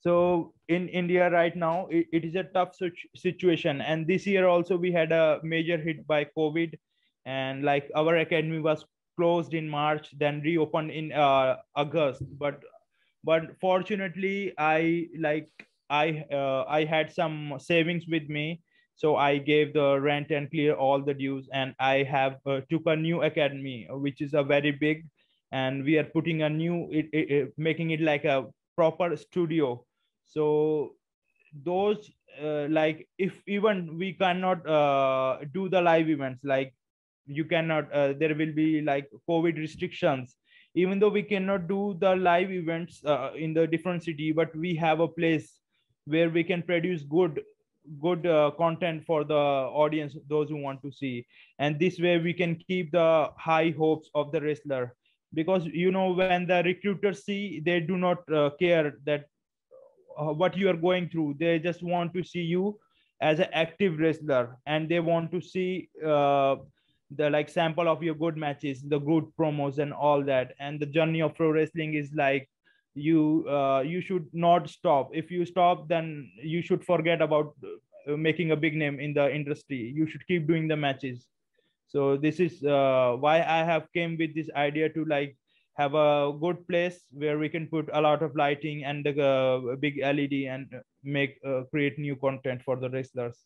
So 0.00 0.54
in 0.68 0.88
india 0.88 1.28
right 1.30 1.54
now 1.54 1.86
it, 1.90 2.06
it 2.12 2.24
is 2.24 2.34
a 2.34 2.44
tough 2.44 2.74
situation. 3.14 3.82
And 3.82 4.06
this 4.06 4.26
year 4.26 4.48
also 4.48 4.76
we 4.76 4.90
had 4.90 5.12
a 5.12 5.38
major 5.42 5.76
hit 5.76 6.06
by 6.06 6.24
covid. 6.36 6.78
And 7.26 7.62
like 7.62 7.90
our 7.94 8.16
academy 8.16 8.58
was 8.58 8.84
closed 9.16 9.52
in 9.52 9.68
march 9.68 10.08
then 10.18 10.40
reopened 10.40 10.90
in 10.90 11.12
uh, 11.12 11.56
august. 11.76 12.22
But 12.38 12.62
but 13.24 13.42
fortunately 13.60 14.52
i 14.58 15.06
like 15.18 15.50
i 15.90 16.24
uh, 16.32 16.64
i 16.68 16.84
had 16.84 17.12
some 17.12 17.56
savings 17.58 18.06
with 18.08 18.28
me. 18.28 18.62
So 18.94 19.16
i 19.16 19.38
gave 19.38 19.72
the 19.74 19.98
rent 20.00 20.30
and 20.30 20.50
clear 20.50 20.74
all 20.74 21.02
the 21.02 21.14
dues. 21.14 21.48
And 21.52 21.74
i 21.78 22.02
have 22.02 22.36
uh, 22.46 22.60
took 22.70 22.86
a 22.86 22.96
new 22.96 23.22
academy 23.22 23.86
which 23.90 24.20
is 24.20 24.34
a 24.34 24.42
very 24.42 24.70
big. 24.72 25.06
And 25.52 25.84
we 25.84 25.98
are 25.98 26.04
putting 26.04 26.42
a 26.42 26.48
new 26.50 26.88
it, 26.92 27.08
it, 27.12 27.30
it 27.30 27.52
making 27.58 27.90
it 27.90 28.00
like 28.00 28.24
a 28.24 28.46
proper 28.76 29.16
studio. 29.16 29.84
So 30.24 30.96
those 31.52 32.10
uh, 32.40 32.66
like 32.70 33.08
if 33.18 33.42
even 33.46 33.98
we 33.98 34.12
cannot 34.14 34.66
uh, 34.66 35.38
do 35.52 35.68
the 35.68 35.80
live 35.80 36.08
events 36.08 36.42
like 36.44 36.74
you 37.26 37.44
cannot 37.44 37.92
uh, 37.92 38.12
there 38.14 38.34
will 38.34 38.52
be 38.52 38.80
like 38.80 39.08
covid 39.28 39.56
restrictions 39.58 40.36
even 40.74 40.98
though 40.98 41.08
we 41.08 41.22
cannot 41.22 41.68
do 41.68 41.96
the 42.00 42.16
live 42.16 42.50
events 42.50 43.02
uh, 43.04 43.30
in 43.36 43.54
the 43.54 43.66
different 43.66 44.02
city 44.02 44.32
but 44.32 44.54
we 44.56 44.74
have 44.74 45.00
a 45.00 45.08
place 45.08 45.58
where 46.06 46.30
we 46.30 46.42
can 46.42 46.62
produce 46.62 47.02
good 47.02 47.42
good 48.00 48.26
uh, 48.26 48.50
content 48.56 49.04
for 49.04 49.24
the 49.24 49.34
audience 49.34 50.16
those 50.28 50.48
who 50.48 50.56
want 50.56 50.82
to 50.82 50.92
see. 50.92 51.26
And 51.58 51.78
this 51.78 51.98
way 51.98 52.18
we 52.18 52.32
can 52.32 52.56
keep 52.56 52.92
the 52.92 53.28
high 53.36 53.74
hopes 53.76 54.08
of 54.14 54.32
the 54.32 54.40
wrestler. 54.40 54.94
Because 55.34 55.64
you 55.66 55.90
know 55.90 56.12
when 56.12 56.46
the 56.46 56.62
recruiters 56.64 57.24
see 57.24 57.60
they 57.64 57.80
do 57.80 57.96
not 57.96 58.18
uh, 58.32 58.50
care 58.58 58.94
that 59.04 59.24
uh, 60.18 60.32
what 60.32 60.56
you 60.56 60.68
are 60.68 60.76
going 60.76 61.08
through. 61.08 61.36
They 61.38 61.58
just 61.58 61.82
want 61.82 62.12
to 62.14 62.22
see 62.22 62.42
you 62.42 62.78
as 63.20 63.38
an 63.38 63.48
active 63.52 63.98
wrestler. 63.98 64.58
And 64.66 64.88
they 64.88 65.00
want 65.00 65.32
to 65.32 65.40
see 65.40 65.88
uh, 66.04 66.56
the 67.16 67.30
like 67.30 67.48
sample 67.48 67.88
of 67.88 68.02
your 68.02 68.14
good 68.14 68.36
matches 68.36 68.82
the 68.82 68.98
good 68.98 69.24
promos 69.38 69.78
and 69.78 69.92
all 69.92 70.22
that. 70.24 70.54
And 70.60 70.80
the 70.80 70.86
journey 70.86 71.22
of 71.22 71.34
pro 71.34 71.50
wrestling 71.50 71.94
is 71.94 72.10
like 72.14 72.48
you 72.94 73.46
uh, 73.48 73.80
you 73.80 74.00
should 74.00 74.26
not 74.32 74.68
stop. 74.68 75.10
If 75.12 75.30
you 75.30 75.44
stop 75.46 75.88
then 75.88 76.30
you 76.42 76.62
should 76.62 76.84
forget 76.84 77.22
about 77.22 77.54
uh, 78.08 78.16
making 78.16 78.50
a 78.50 78.56
big 78.56 78.74
name 78.76 79.00
in 79.00 79.14
the 79.14 79.34
industry. 79.34 79.92
You 79.94 80.06
should 80.06 80.26
keep 80.26 80.46
doing 80.46 80.68
the 80.68 80.76
matches. 80.76 81.26
So 81.88 82.16
this 82.16 82.40
is 82.40 82.64
uh, 82.64 83.16
why 83.20 83.42
i 83.42 83.62
have 83.62 83.86
came 83.92 84.16
with 84.18 84.34
this 84.34 84.48
idea 84.56 84.88
to 84.88 85.04
like 85.04 85.36
have 85.74 85.94
a 85.94 86.32
good 86.40 86.66
place 86.68 87.00
where 87.10 87.38
we 87.38 87.48
can 87.48 87.66
put 87.66 87.88
a 87.92 88.00
lot 88.00 88.22
of 88.22 88.36
lighting 88.36 88.84
and 88.84 89.06
a 89.06 89.76
big 89.80 89.98
led 90.00 90.32
and 90.32 90.74
make 91.02 91.38
uh, 91.46 91.62
create 91.70 91.98
new 91.98 92.16
content 92.16 92.62
for 92.62 92.76
the 92.76 92.90
wrestlers. 92.90 93.38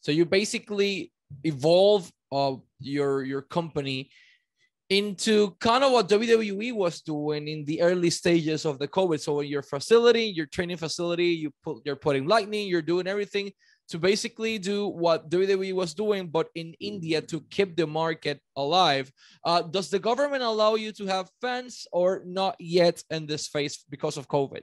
So 0.00 0.12
you 0.12 0.24
basically 0.24 1.12
evolve 1.44 2.10
uh, 2.32 2.54
your 2.80 3.22
your 3.24 3.42
company 3.42 4.10
into 4.90 5.54
kind 5.60 5.84
of 5.84 5.92
what 5.92 6.08
WWE 6.08 6.74
was 6.74 7.02
doing 7.02 7.46
in 7.46 7.64
the 7.66 7.82
early 7.82 8.08
stages 8.08 8.64
of 8.64 8.78
the 8.78 8.88
COVID. 8.88 9.20
So 9.20 9.40
in 9.40 9.48
your 9.48 9.62
facility, 9.62 10.24
your 10.24 10.46
training 10.46 10.78
facility, 10.78 11.26
you 11.26 11.52
put 11.62 11.82
you're 11.84 11.96
putting 11.96 12.26
lightning, 12.26 12.68
you're 12.68 12.82
doing 12.82 13.06
everything 13.06 13.52
to 13.88 13.98
basically 13.98 14.58
do 14.58 14.86
what 14.86 15.30
WWE 15.30 15.74
was 15.74 15.94
doing, 15.94 16.28
but 16.28 16.48
in 16.54 16.74
India 16.78 17.22
to 17.22 17.40
keep 17.50 17.74
the 17.74 17.86
market 17.86 18.40
alive. 18.56 19.10
Uh, 19.44 19.62
does 19.62 19.88
the 19.88 19.98
government 19.98 20.42
allow 20.42 20.74
you 20.74 20.92
to 20.92 21.06
have 21.06 21.30
fans 21.40 21.86
or 21.90 22.22
not 22.26 22.54
yet 22.58 23.02
in 23.10 23.26
this 23.26 23.48
phase 23.48 23.84
because 23.88 24.18
of 24.18 24.28
COVID? 24.28 24.62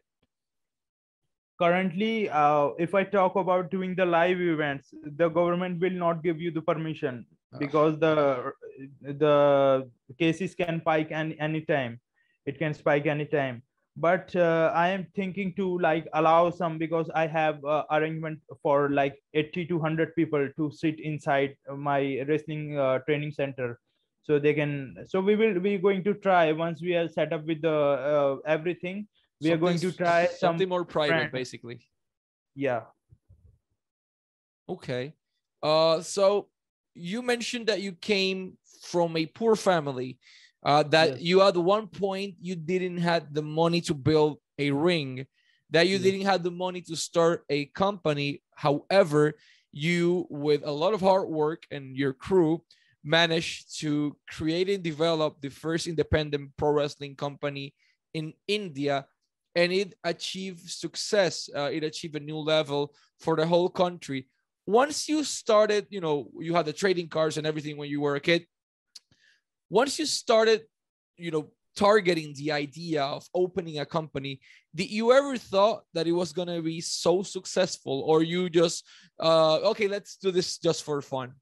Currently, 1.58 2.30
uh, 2.30 2.70
if 2.78 2.94
I 2.94 3.04
talk 3.04 3.36
about 3.36 3.72
doing 3.72 3.96
the 3.96 4.06
live 4.06 4.42
events, 4.42 4.94
the 5.04 5.30
government 5.30 5.80
will 5.80 5.92
not 5.92 6.22
give 6.22 6.42
you 6.42 6.52
the 6.52 6.62
permission 6.62 7.26
because 7.60 7.98
the 8.00 8.52
the 9.02 9.90
cases 10.20 10.54
can 10.54 10.82
spike 10.82 11.12
any 11.12 11.40
anytime. 11.40 12.02
It 12.46 12.60
can 12.60 12.74
spike 12.74 13.06
anytime. 13.06 13.64
But 13.98 14.36
uh, 14.36 14.74
i 14.76 14.90
am 14.90 15.08
thinking 15.16 15.54
to 15.56 15.80
like 15.80 16.08
allow 16.14 16.50
some 16.50 16.78
because 16.78 17.10
i 17.16 17.26
have 17.26 17.64
uh, 17.64 17.84
arrangement 17.92 18.40
for 18.62 18.90
like 18.90 19.24
80 19.34 19.68
to 19.68 19.78
100 19.78 20.14
people 20.16 20.50
to 20.58 20.70
sit 20.72 21.00
inside 21.00 21.56
my 21.74 22.22
wrestling 22.28 22.78
uh, 22.78 23.00
training 23.00 23.32
center. 23.32 23.80
So 24.24 24.40
they 24.40 24.54
can 24.54 25.06
so 25.08 25.22
we 25.22 25.38
will 25.38 25.62
be 25.62 25.78
going 25.78 26.04
to 26.04 26.14
try 26.16 26.52
once 26.52 26.82
we 26.82 26.96
are 26.96 27.08
set 27.08 27.32
up 27.32 27.46
with 27.46 27.62
the 27.62 27.78
uh, 28.14 28.36
everything 28.46 29.08
we 29.46 29.52
are 29.52 29.58
going 29.58 29.78
to 29.78 29.92
try 29.92 30.28
something 30.28 30.68
more 30.68 30.86
private 30.86 31.32
basically 31.32 31.80
yeah 32.56 32.82
okay 34.68 35.14
uh 35.64 36.02
so 36.02 36.48
you 36.96 37.22
mentioned 37.22 37.68
that 37.68 37.82
you 37.82 37.92
came 37.92 38.58
from 38.82 39.18
a 39.18 39.26
poor 39.26 39.56
family. 39.56 40.18
Uh, 40.64 40.82
that 40.82 41.10
yes. 41.10 41.22
you 41.22 41.42
at 41.44 41.56
one 41.56 41.86
point 41.86 42.34
you 42.42 42.56
didn't 42.56 42.98
have 42.98 43.32
the 43.32 43.44
money 43.44 43.82
to 43.82 43.94
build 43.94 44.40
a 44.58 44.72
ring, 44.72 45.28
that 45.70 45.86
you 45.88 45.98
yes. 45.98 46.02
didn't 46.02 46.26
have 46.26 46.42
the 46.42 46.50
money 46.50 46.82
to 46.82 46.96
start 46.96 47.44
a 47.50 47.66
company. 47.66 48.42
However, 48.56 49.34
you 49.72 50.26
with 50.30 50.66
a 50.66 50.72
lot 50.72 50.94
of 50.96 51.02
hard 51.02 51.30
work 51.30 51.64
and 51.70 51.96
your 51.96 52.14
crew 52.14 52.64
managed 53.04 53.80
to 53.80 54.18
create 54.28 54.70
and 54.70 54.82
develop 54.82 55.40
the 55.42 55.50
first 55.50 55.86
independent 55.86 56.50
pro 56.58 56.72
wrestling 56.72 57.16
company 57.16 57.76
in 58.16 58.34
India 58.48 59.06
and 59.56 59.72
it 59.72 59.94
achieved 60.04 60.70
success. 60.70 61.50
Uh, 61.56 61.70
it 61.72 61.84
achieved 61.84 62.16
a 62.16 62.20
new 62.20 62.38
level 62.38 62.94
for 63.20 63.36
the 63.36 63.48
whole 63.48 63.70
country 63.70 64.28
once 64.66 65.08
you 65.08 65.24
started, 65.24 65.86
you 65.90 66.02
know, 66.02 66.30
you 66.40 66.54
had 66.54 66.66
the 66.66 66.74
trading 66.74 67.08
cards 67.08 67.38
and 67.38 67.46
everything 67.46 67.78
when 67.78 67.90
you 67.90 68.02
were 68.02 68.16
a 68.16 68.20
kid. 68.20 68.46
Once 69.70 70.00
you 70.00 70.06
started, 70.06 70.64
you 71.18 71.32
know, 71.32 71.50
targeting 71.76 72.34
the 72.36 72.52
idea 72.52 73.04
of 73.04 73.28
opening 73.34 73.80
a 73.80 73.86
company, 73.86 74.40
did 74.74 74.90
you 74.90 75.12
ever 75.12 75.38
thought 75.38 75.84
that 75.94 76.08
it 76.08 76.14
was 76.14 76.34
going 76.34 76.48
to 76.48 76.62
be 76.62 76.82
so 76.82 77.22
successful 77.22 78.04
or 78.08 78.24
you 78.24 78.50
just, 78.50 78.86
uh, 79.20 79.58
okay, 79.58 79.88
let's 79.88 80.18
do 80.18 80.32
this 80.32 80.58
just 80.58 80.84
for 80.84 81.02
fun? 81.02 81.34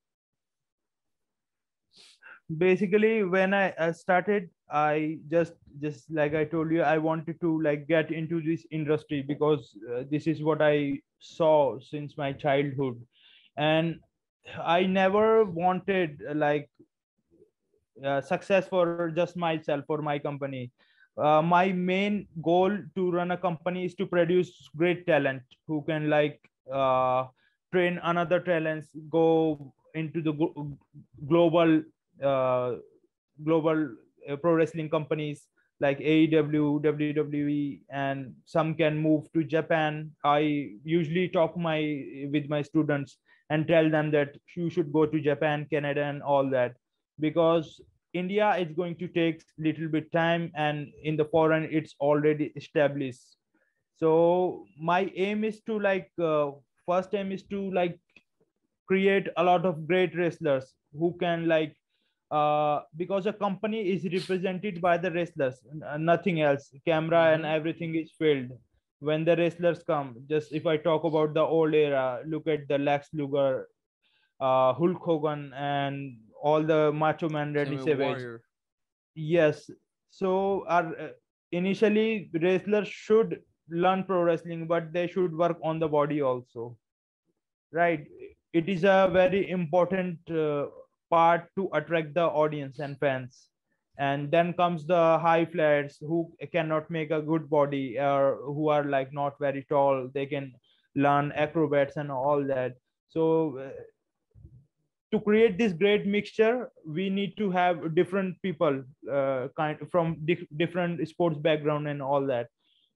Basically, 2.55 3.23
when 3.23 3.53
I, 3.53 3.73
I 3.79 3.91
started, 3.93 4.49
I 4.73 5.19
just, 5.29 5.53
just 5.79 6.11
like 6.11 6.33
I 6.33 6.45
told 6.45 6.71
you, 6.71 6.81
I 6.81 6.97
wanted 6.97 7.39
to 7.41 7.61
like 7.61 7.87
get 7.87 8.11
into 8.11 8.41
this 8.41 8.65
industry 8.71 9.21
because 9.21 9.77
uh, 9.93 10.03
this 10.09 10.25
is 10.25 10.41
what 10.41 10.61
I 10.61 10.99
saw 11.19 11.79
since 11.79 12.17
my 12.17 12.33
childhood. 12.33 12.99
And 13.55 13.99
i 14.61 14.85
never 14.85 15.45
wanted 15.45 16.21
like 16.35 16.69
uh, 18.03 18.19
success 18.19 18.67
for 18.67 19.11
just 19.15 19.37
myself 19.37 19.85
or 19.87 20.01
my 20.01 20.17
company. 20.19 20.71
Uh, 21.17 21.41
my 21.41 21.71
main 21.71 22.27
goal 22.41 22.75
to 22.95 23.11
run 23.11 23.31
a 23.31 23.37
company 23.37 23.85
is 23.85 23.93
to 23.95 24.05
produce 24.05 24.69
great 24.75 25.05
talent 25.05 25.43
who 25.67 25.83
can 25.83 26.09
like 26.09 26.41
uh, 26.73 27.25
train 27.71 27.99
another 28.03 28.39
talents 28.39 28.87
go 29.09 29.73
into 29.93 30.21
the 30.21 30.33
global 31.27 31.83
uh, 32.23 32.73
global 33.43 33.87
pro 34.41 34.53
wrestling 34.53 34.89
companies 34.89 35.47
like 35.79 35.99
AEW, 35.99 36.81
WWE, 36.81 37.81
and 37.89 38.33
some 38.45 38.75
can 38.75 38.97
move 38.97 39.31
to 39.33 39.43
Japan. 39.43 40.11
I 40.23 40.77
usually 40.83 41.27
talk 41.27 41.57
my 41.57 41.79
with 42.31 42.47
my 42.47 42.61
students 42.61 43.17
and 43.49 43.67
tell 43.67 43.89
them 43.89 44.11
that 44.11 44.35
you 44.55 44.69
should 44.69 44.91
go 44.91 45.05
to 45.05 45.19
japan 45.19 45.65
canada 45.69 46.03
and 46.03 46.23
all 46.23 46.49
that 46.49 46.75
because 47.19 47.81
india 48.21 48.49
is 48.63 48.71
going 48.79 48.95
to 49.01 49.07
take 49.07 49.43
little 49.67 49.87
bit 49.95 50.11
time 50.11 50.51
and 50.55 50.87
in 51.03 51.17
the 51.17 51.25
foreign 51.25 51.67
it's 51.79 51.95
already 51.99 52.51
established 52.61 53.37
so 54.03 54.65
my 54.91 55.11
aim 55.15 55.43
is 55.43 55.61
to 55.61 55.79
like 55.79 56.09
uh, 56.31 56.51
first 56.87 57.13
aim 57.13 57.31
is 57.31 57.43
to 57.43 57.61
like 57.71 57.99
create 58.87 59.27
a 59.37 59.43
lot 59.43 59.65
of 59.65 59.87
great 59.87 60.15
wrestlers 60.15 60.73
who 60.99 61.15
can 61.19 61.47
like 61.47 61.75
uh, 62.33 62.81
because 62.97 63.27
a 63.27 63.33
company 63.33 63.79
is 63.93 64.05
represented 64.11 64.81
by 64.81 64.97
the 64.97 65.11
wrestlers 65.11 65.61
nothing 65.99 66.41
else. 66.41 66.71
Camera 66.85 67.33
and 67.33 67.43
mm-hmm. 67.43 67.55
everything 67.55 67.95
is 67.95 68.11
filled. 68.17 68.49
When 68.99 69.25
the 69.25 69.35
wrestlers 69.35 69.83
come 69.83 70.15
just 70.29 70.53
if 70.53 70.65
i 70.65 70.77
talk 70.77 71.03
about 71.03 71.33
the 71.33 71.41
old 71.41 71.73
era 71.75 72.21
look 72.25 72.47
at 72.47 72.67
the 72.69 72.77
lex 72.77 73.09
luger 73.13 73.67
uh, 74.39 74.73
hulk 74.73 75.01
hogan 75.09 75.51
and 75.53 76.17
all 76.41 76.63
the 76.63 76.91
macho 76.91 77.29
man 77.29 77.53
randy 77.53 77.77
savage. 77.77 78.23
Yes. 79.13 79.69
So 80.09 80.65
our 80.67 80.87
uh, 80.99 81.09
initially 81.51 82.29
wrestlers 82.41 82.87
should 82.87 83.41
learn 83.69 84.05
pro 84.05 84.23
wrestling 84.23 84.65
but 84.67 84.93
they 84.93 85.07
should 85.07 85.35
work 85.35 85.57
on 85.63 85.79
the 85.79 85.87
body 85.87 86.21
also. 86.21 86.77
Right. 87.71 88.07
It 88.53 88.69
is 88.69 88.83
a 88.83 89.09
very 89.11 89.49
important 89.49 90.31
uh, 90.31 90.67
part 91.13 91.49
to 91.57 91.69
attract 91.73 92.13
the 92.15 92.25
audience 92.43 92.79
and 92.79 92.99
fans. 92.99 93.49
And 93.99 94.31
then 94.31 94.53
comes 94.53 94.87
the 94.87 95.19
high 95.19 95.45
flyers 95.45 95.97
who 96.01 96.31
cannot 96.51 96.89
make 96.89 97.11
a 97.11 97.21
good 97.21 97.49
body 97.49 97.99
or 97.99 98.39
who 98.45 98.69
are 98.69 98.83
like 98.83 99.13
not 99.13 99.39
very 99.39 99.65
tall. 99.69 100.09
They 100.13 100.25
can 100.25 100.53
learn 100.95 101.31
acrobats 101.33 101.97
and 101.97 102.11
all 102.11 102.43
that. 102.47 102.73
So 103.09 103.59
uh, 103.59 103.69
to 105.11 105.19
create 105.19 105.57
this 105.59 105.73
great 105.73 106.07
mixture 106.07 106.69
we 106.85 107.09
need 107.09 107.37
to 107.37 107.51
have 107.51 107.95
different 107.95 108.41
people 108.41 108.83
uh, 109.11 109.47
kind 109.55 109.77
from 109.91 110.17
di- 110.25 110.47
different 110.57 111.07
sports 111.07 111.37
background 111.37 111.87
and 111.87 112.01
all 112.01 112.25
that. 112.27 112.47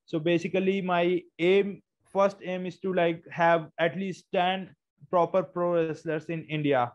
So 0.06 0.20
basically 0.20 0.82
my 0.82 1.22
aim 1.40 1.82
first 2.12 2.38
aim 2.44 2.66
is 2.66 2.80
to 2.80 2.94
like 2.94 3.24
have 3.30 3.70
at 3.80 3.96
least 3.98 4.26
10 4.34 4.76
proper 5.12 5.44
pro 5.44 5.74
wrestlers 5.76 6.26
in 6.26 6.44
india 6.46 6.92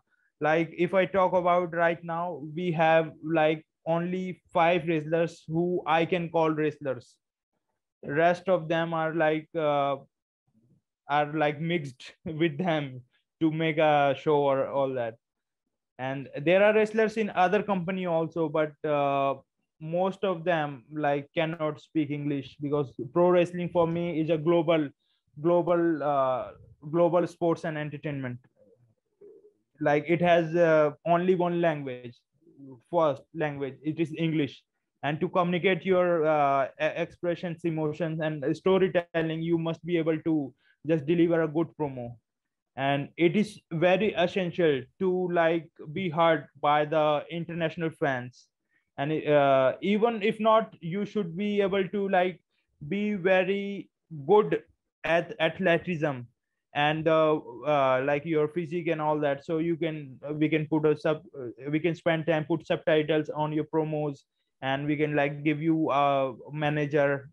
like 0.47 0.73
if 0.85 0.93
i 0.93 1.05
talk 1.05 1.33
about 1.39 1.73
right 1.73 2.03
now 2.03 2.41
we 2.55 2.71
have 2.71 3.11
like 3.41 3.65
only 3.85 4.41
five 4.51 4.87
wrestlers 4.87 5.43
who 5.47 5.81
I 5.85 6.05
can 6.05 6.29
call 6.29 6.51
wrestlers. 6.51 7.15
Rest 8.05 8.49
of 8.49 8.67
them 8.67 8.93
are 8.93 9.13
like 9.13 9.47
uh, 9.55 9.97
are 11.09 11.33
like 11.33 11.59
mixed 11.59 12.13
with 12.25 12.57
them 12.57 13.01
to 13.41 13.51
make 13.51 13.77
a 13.77 14.15
show 14.19 14.37
or 14.37 14.67
all 14.67 14.93
that. 14.93 15.15
And 15.99 16.29
there 16.41 16.63
are 16.63 16.73
wrestlers 16.73 17.17
in 17.17 17.29
other 17.29 17.61
company 17.61 18.05
also, 18.05 18.49
but 18.49 18.73
uh, 18.89 19.35
most 19.79 20.23
of 20.23 20.43
them 20.43 20.83
like 20.91 21.29
cannot 21.35 21.79
speak 21.79 22.09
English 22.09 22.57
because 22.61 22.91
pro 23.13 23.29
wrestling 23.29 23.69
for 23.69 23.85
me 23.87 24.19
is 24.19 24.29
a 24.29 24.37
global, 24.37 24.89
global, 25.41 26.03
uh, 26.03 26.51
global 26.91 27.27
sports 27.27 27.63
and 27.63 27.77
entertainment. 27.77 28.39
Like 29.79 30.05
it 30.07 30.21
has 30.21 30.55
uh, 30.55 30.91
only 31.05 31.35
one 31.35 31.61
language 31.61 32.15
first 32.91 33.23
language. 33.33 33.75
It 33.83 33.99
is 33.99 34.13
english. 34.17 34.63
And 35.03 35.19
to 35.19 35.27
communicate 35.27 35.85
your 35.85 36.25
uh, 36.25 36.67
expressions 36.79 37.65
emotions 37.65 38.21
and 38.21 38.45
storytelling 38.55 39.41
you 39.41 39.57
must 39.57 39.85
be 39.85 39.97
able 39.97 40.17
to 40.21 40.53
just 40.87 41.05
deliver 41.05 41.41
a 41.41 41.47
good 41.47 41.67
promo. 41.79 42.15
And 42.77 43.09
it 43.17 43.35
is 43.35 43.59
very 43.71 44.13
essential 44.13 44.81
to 44.99 45.29
like 45.31 45.69
be 45.91 46.09
heard 46.09 46.47
by 46.61 46.85
the 46.85 47.23
international 47.29 47.89
fans. 47.89 48.47
And 48.97 49.27
uh, 49.27 49.73
even 49.81 50.23
if 50.23 50.39
not 50.39 50.73
you 50.79 51.05
should 51.05 51.35
be 51.35 51.61
able 51.61 51.87
to 51.89 52.09
like 52.09 52.41
be 52.87 53.15
very 53.15 53.89
good 54.25 54.63
at 55.03 55.35
athleticism 55.39 56.21
and 56.75 57.07
uh, 57.07 57.39
uh, 57.67 58.01
like 58.03 58.25
your 58.25 58.47
physique 58.47 58.87
and 58.87 59.01
all 59.01 59.19
that. 59.19 59.45
So 59.45 59.59
you 59.59 59.75
can 59.77 60.19
we 60.33 60.49
can 60.49 60.67
put 60.67 60.85
a 60.85 60.97
sub 60.97 61.23
we 61.69 61.79
can 61.79 61.95
spend 61.95 62.25
time 62.27 62.45
put 62.45 62.65
subtitles 62.65 63.29
on 63.29 63.53
your 63.53 63.65
promos 63.65 64.19
and 64.61 64.87
we 64.87 64.95
can 64.97 65.15
like 65.15 65.43
give 65.43 65.61
you 65.61 65.91
a 65.91 66.33
manager. 66.51 67.29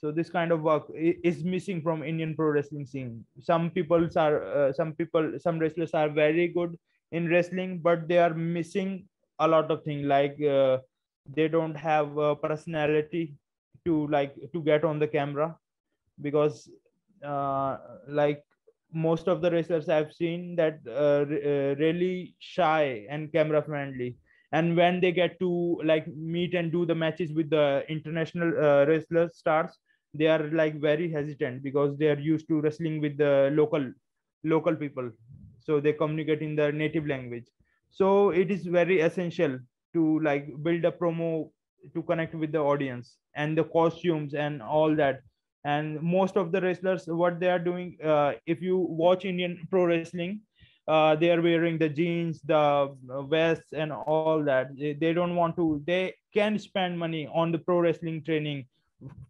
So 0.00 0.12
this 0.12 0.30
kind 0.30 0.52
of 0.52 0.62
work 0.62 0.84
is 0.94 1.42
missing 1.42 1.82
from 1.82 2.04
indian 2.04 2.36
pro 2.36 2.50
wrestling 2.50 2.86
scene. 2.86 3.24
Some 3.40 3.70
people 3.70 4.08
are 4.16 4.44
uh, 4.44 4.72
some 4.72 4.92
people 4.92 5.32
some 5.38 5.58
wrestlers 5.58 5.92
are 5.92 6.08
very 6.08 6.48
good 6.48 6.78
in 7.10 7.28
wrestling 7.28 7.80
but 7.80 8.06
they 8.06 8.18
are 8.18 8.34
missing 8.34 9.08
a 9.40 9.48
lot 9.48 9.70
of 9.70 9.82
things 9.82 10.06
like 10.06 10.40
uh, 10.42 10.78
they 11.34 11.48
don't 11.48 11.74
have 11.74 12.16
a 12.16 12.36
personality 12.36 13.34
to 13.84 14.06
like 14.08 14.34
to 14.52 14.62
get 14.62 14.84
on 14.84 14.98
the 14.98 15.06
camera 15.06 15.56
because 16.20 16.68
uh, 17.24 17.76
like 18.08 18.44
most 18.92 19.28
of 19.28 19.40
the 19.42 19.50
wrestlers 19.50 19.88
i've 19.88 20.12
seen 20.12 20.56
that 20.56 20.78
uh, 20.88 21.24
uh, 21.50 21.74
really 21.78 22.34
shy 22.38 23.06
and 23.10 23.32
camera 23.32 23.62
friendly. 23.62 24.16
And 24.52 24.76
when 24.78 25.00
they 25.00 25.12
get 25.12 25.38
to 25.40 25.78
like 25.84 26.06
meet 26.08 26.54
and 26.54 26.72
do 26.72 26.86
the 26.86 26.94
matches 26.94 27.34
with 27.34 27.50
the 27.50 27.84
international 27.88 28.48
uh, 28.56 28.86
wrestlers 28.86 29.36
stars 29.36 29.78
they 30.14 30.26
are 30.26 30.48
like 30.50 30.80
very 30.80 31.10
hesitant 31.12 31.62
because 31.62 31.98
they 31.98 32.08
are 32.08 32.18
used 32.18 32.48
to 32.48 32.60
wrestling 32.62 33.00
with 33.00 33.18
the 33.18 33.50
local 33.52 33.92
local 34.44 34.74
people. 34.74 35.10
So 35.60 35.80
they 35.80 35.92
communicate 35.92 36.40
in 36.42 36.56
their 36.56 36.72
native 36.72 37.06
language. 37.06 37.46
So 37.90 38.30
it 38.30 38.50
is 38.50 38.64
very 38.66 39.00
essential 39.00 39.58
to 39.94 40.20
like 40.20 40.48
build 40.62 40.84
a 40.84 40.92
promo 40.92 41.50
to 41.94 42.02
connect 42.02 42.34
with 42.34 42.52
the 42.52 42.58
audience 42.58 43.16
and 43.34 43.56
the 43.56 43.64
costumes 43.64 44.34
and 44.34 44.62
all 44.62 44.94
that 44.96 45.20
and 45.74 46.02
most 46.02 46.36
of 46.42 46.52
the 46.52 46.60
wrestlers 46.64 47.06
what 47.22 47.40
they 47.40 47.50
are 47.56 47.64
doing 47.70 47.96
uh, 48.12 48.32
if 48.46 48.62
you 48.68 48.76
watch 49.04 49.24
indian 49.32 49.56
pro 49.70 49.84
wrestling 49.90 50.40
uh, 50.88 51.14
they 51.14 51.30
are 51.30 51.42
wearing 51.42 51.76
the 51.76 51.88
jeans 51.88 52.40
the 52.40 52.56
uh, 52.56 53.22
vests 53.22 53.74
and 53.74 53.92
all 53.92 54.42
that. 54.42 54.74
They, 54.76 54.94
they 54.94 55.12
don't 55.12 55.36
want 55.36 55.54
to 55.56 55.82
they 55.86 56.14
can 56.32 56.58
spend 56.58 56.98
money 56.98 57.28
on 57.32 57.52
the 57.52 57.58
pro 57.58 57.80
wrestling 57.80 58.24
training 58.24 58.64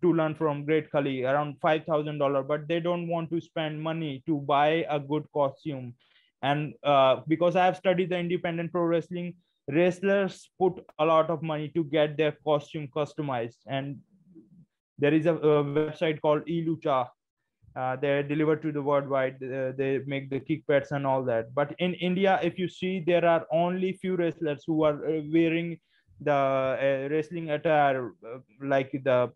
to 0.00 0.12
learn 0.12 0.34
from 0.34 0.64
great 0.64 0.90
khali 0.90 1.24
around 1.24 1.56
$5000 1.60 2.46
but 2.46 2.68
they 2.68 2.80
don't 2.80 3.08
want 3.08 3.28
to 3.30 3.40
spend 3.40 3.82
money 3.82 4.22
to 4.26 4.38
buy 4.38 4.86
a 4.88 5.00
good 5.00 5.26
costume. 5.34 5.94
And 6.42 6.74
uh, 6.84 7.22
because 7.26 7.56
i 7.56 7.64
have 7.64 7.76
studied 7.76 8.10
the 8.10 8.18
independent 8.18 8.70
pro 8.70 8.82
wrestling 8.82 9.34
wrestlers 9.68 10.48
put 10.58 10.84
a 10.98 11.04
lot 11.04 11.28
of 11.28 11.42
money 11.42 11.68
to 11.74 11.82
get 11.84 12.16
their 12.16 12.32
costume 12.44 12.88
customized. 12.94 13.58
And 13.66 13.98
there 14.98 15.14
is 15.14 15.26
a, 15.26 15.34
a 15.34 15.64
website 15.64 16.20
called 16.20 16.42
elucha 16.46 17.06
uh, 17.76 17.96
they're 17.96 18.22
delivered 18.22 18.60
to 18.62 18.72
the 18.72 18.82
worldwide 18.82 19.36
uh, 19.42 19.72
they 19.76 20.00
make 20.06 20.30
the 20.30 20.40
kick 20.40 20.66
pads 20.66 20.90
and 20.90 21.06
all 21.06 21.22
that. 21.22 21.54
But 21.54 21.74
in 21.78 21.94
india 21.94 22.38
if 22.42 22.58
you 22.58 22.68
see 22.68 23.00
there 23.06 23.24
are 23.24 23.46
only 23.52 23.92
few 23.92 24.16
wrestlers 24.16 24.64
who 24.66 24.82
are 24.84 24.96
uh, 25.06 25.20
wearing 25.32 25.78
the 26.20 26.32
uh, 26.32 27.08
wrestling 27.10 27.50
attire 27.50 28.12
uh, 28.26 28.38
like 28.60 28.90
the 29.04 29.30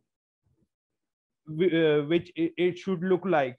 which 1.47 2.33
it, 2.37 2.53
it 2.57 2.79
should 2.79 3.03
look 3.03 3.25
like. 3.25 3.57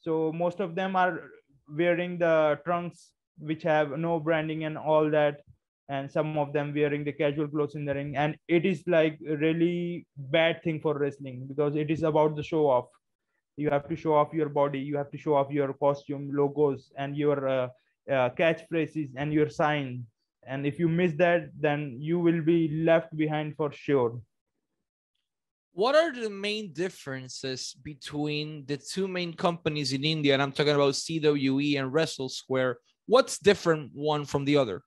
So 0.00 0.32
most 0.32 0.60
of 0.60 0.74
them 0.74 0.96
are 0.96 1.30
wearing 1.68 2.18
the 2.18 2.60
trunks 2.64 3.10
which 3.38 3.62
have 3.62 3.90
no 3.98 4.18
branding 4.20 4.64
and 4.64 4.76
all 4.78 5.10
that 5.10 5.40
and 5.88 6.10
some 6.10 6.36
of 6.36 6.52
them 6.52 6.72
wearing 6.74 7.04
the 7.04 7.12
casual 7.12 7.48
clothes 7.48 7.74
in 7.74 7.84
the 7.84 7.94
ring 7.94 8.16
and 8.16 8.36
it 8.46 8.66
is 8.66 8.82
like 8.86 9.18
really 9.22 10.06
bad 10.16 10.62
thing 10.62 10.80
for 10.80 10.98
wrestling 10.98 11.46
because 11.48 11.76
it 11.76 11.90
is 11.90 12.02
about 12.02 12.36
the 12.36 12.42
show 12.42 12.68
off 12.68 12.86
you 13.56 13.70
have 13.70 13.88
to 13.88 13.96
show 13.96 14.14
off 14.14 14.32
your 14.32 14.48
body 14.48 14.78
you 14.78 14.96
have 14.96 15.10
to 15.10 15.18
show 15.18 15.34
off 15.34 15.50
your 15.50 15.72
costume 15.74 16.30
logos 16.32 16.92
and 16.96 17.16
your 17.16 17.48
uh, 17.48 17.68
uh, 18.10 18.28
catchphrases 18.30 19.10
and 19.16 19.32
your 19.32 19.48
sign 19.48 20.04
and 20.46 20.66
if 20.66 20.78
you 20.78 20.88
miss 20.88 21.12
that 21.14 21.50
then 21.58 21.96
you 21.98 22.18
will 22.18 22.42
be 22.42 22.68
left 22.84 23.16
behind 23.16 23.56
for 23.56 23.72
sure 23.72 24.20
what 25.78 25.94
are 25.94 26.12
the 26.12 26.28
main 26.28 26.72
differences 26.72 27.72
between 27.84 28.66
the 28.66 28.76
two 28.76 29.06
main 29.06 29.32
companies 29.32 29.92
in 29.92 30.02
India? 30.02 30.32
And 30.32 30.42
I'm 30.42 30.50
talking 30.50 30.74
about 30.74 30.94
CWE 30.94 31.78
and 31.78 31.92
Wrestle 31.92 32.28
Square. 32.28 32.78
What's 33.06 33.38
different 33.38 33.92
one 33.94 34.24
from 34.24 34.44
the 34.44 34.56
other? 34.56 34.82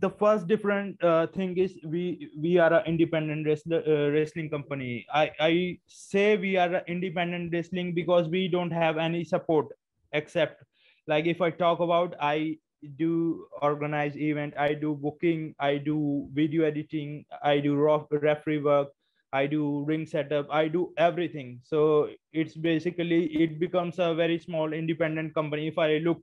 The 0.00 0.10
first 0.10 0.48
different 0.48 1.02
uh, 1.04 1.26
thing 1.28 1.56
is 1.56 1.78
we 1.84 2.30
we 2.36 2.58
are 2.58 2.72
an 2.72 2.86
independent 2.86 3.46
wrestler, 3.46 3.82
uh, 3.86 4.10
wrestling 4.10 4.50
company. 4.50 5.06
I 5.12 5.30
i 5.40 5.78
say 5.86 6.36
we 6.36 6.56
are 6.56 6.74
an 6.74 6.84
independent 6.88 7.52
wrestling 7.52 7.94
because 7.94 8.28
we 8.28 8.48
don't 8.48 8.72
have 8.72 8.98
any 8.98 9.24
support 9.24 9.66
except 10.12 10.64
like 11.06 11.26
if 11.26 11.40
i 11.40 11.50
talk 11.50 11.80
about 11.80 12.14
i 12.20 12.56
do 12.98 13.46
organize 13.62 14.16
event 14.16 14.54
i 14.58 14.74
do 14.74 14.94
booking 14.94 15.54
i 15.58 15.76
do 15.76 16.28
video 16.32 16.64
editing 16.64 17.24
i 17.42 17.58
do 17.58 17.74
referee 18.10 18.58
work 18.58 18.88
i 19.32 19.46
do 19.46 19.84
ring 19.86 20.06
setup 20.06 20.46
i 20.50 20.68
do 20.68 20.92
everything. 20.96 21.60
So 21.62 22.10
it's 22.32 22.54
basically 22.56 23.26
it 23.44 23.58
becomes 23.60 23.98
a 23.98 24.14
very 24.14 24.38
small 24.38 24.72
independent 24.72 25.34
company. 25.34 25.68
If 25.68 25.78
i 25.78 25.98
look 25.98 26.22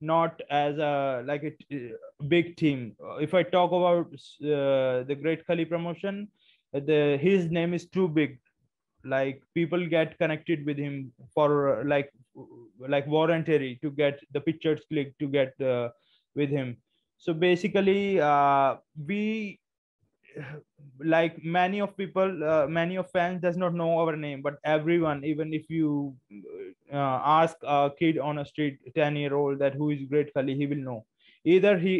not 0.00 0.40
as 0.50 0.78
a 0.78 1.22
like 1.26 1.42
a 1.44 1.92
big 2.28 2.56
team. 2.56 2.96
If 3.20 3.34
I 3.34 3.42
talk 3.42 3.72
about 3.72 4.06
uh, 4.42 5.04
the 5.04 5.16
Great 5.20 5.46
Khali 5.46 5.64
promotion, 5.64 6.28
the 6.72 7.18
his 7.20 7.50
name 7.50 7.74
is 7.74 7.86
too 7.86 8.08
big. 8.08 8.38
Like 9.04 9.42
people 9.54 9.86
get 9.86 10.18
connected 10.18 10.64
with 10.66 10.76
him 10.76 11.12
for 11.34 11.84
like 11.84 12.10
like 12.88 13.06
voluntary 13.08 13.78
to 13.82 13.90
get 13.90 14.20
the 14.32 14.40
pictures 14.40 14.80
clicked 14.88 15.18
to 15.18 15.26
get 15.26 15.60
uh, 15.60 15.88
with 16.34 16.50
him. 16.50 16.76
So 17.18 17.34
basically, 17.34 18.20
uh, 18.20 18.76
we 19.06 19.60
like 21.04 21.42
many 21.44 21.80
of 21.80 21.96
people 21.96 22.44
uh, 22.44 22.66
many 22.66 22.96
of 22.96 23.10
fans 23.10 23.40
does 23.40 23.56
not 23.56 23.74
know 23.74 23.98
our 23.98 24.16
name 24.16 24.42
but 24.42 24.58
everyone 24.64 25.24
even 25.24 25.52
if 25.54 25.68
you 25.70 26.14
uh, 26.92 27.20
ask 27.40 27.56
a 27.62 27.90
kid 27.98 28.18
on 28.18 28.38
a 28.38 28.44
street 28.44 28.78
10 28.94 29.16
year 29.16 29.34
old 29.34 29.58
that 29.58 29.74
who 29.74 29.90
is 29.90 30.04
great 30.04 30.32
khali 30.34 30.54
he 30.54 30.66
will 30.66 30.84
know. 30.88 31.06
Either 31.44 31.78
he 31.78 31.94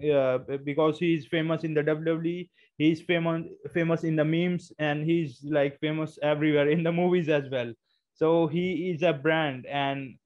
he 0.00 0.10
uh, 0.10 0.38
because 0.64 0.98
he 0.98 1.14
is 1.14 1.26
famous 1.26 1.64
in 1.64 1.74
the 1.74 1.82
wwe 1.82 2.48
he's 2.78 3.00
famous 3.02 3.42
famous 3.72 4.04
in 4.04 4.16
the 4.16 4.24
memes 4.24 4.72
and 4.78 5.04
he's 5.04 5.40
like 5.44 5.78
famous 5.78 6.18
everywhere 6.22 6.68
in 6.70 6.82
the 6.82 6.92
movies 6.92 7.28
as 7.28 7.48
well. 7.50 7.72
So 8.14 8.46
he 8.46 8.90
is 8.90 9.02
a 9.02 9.12
brand 9.12 9.66
and 9.66 10.16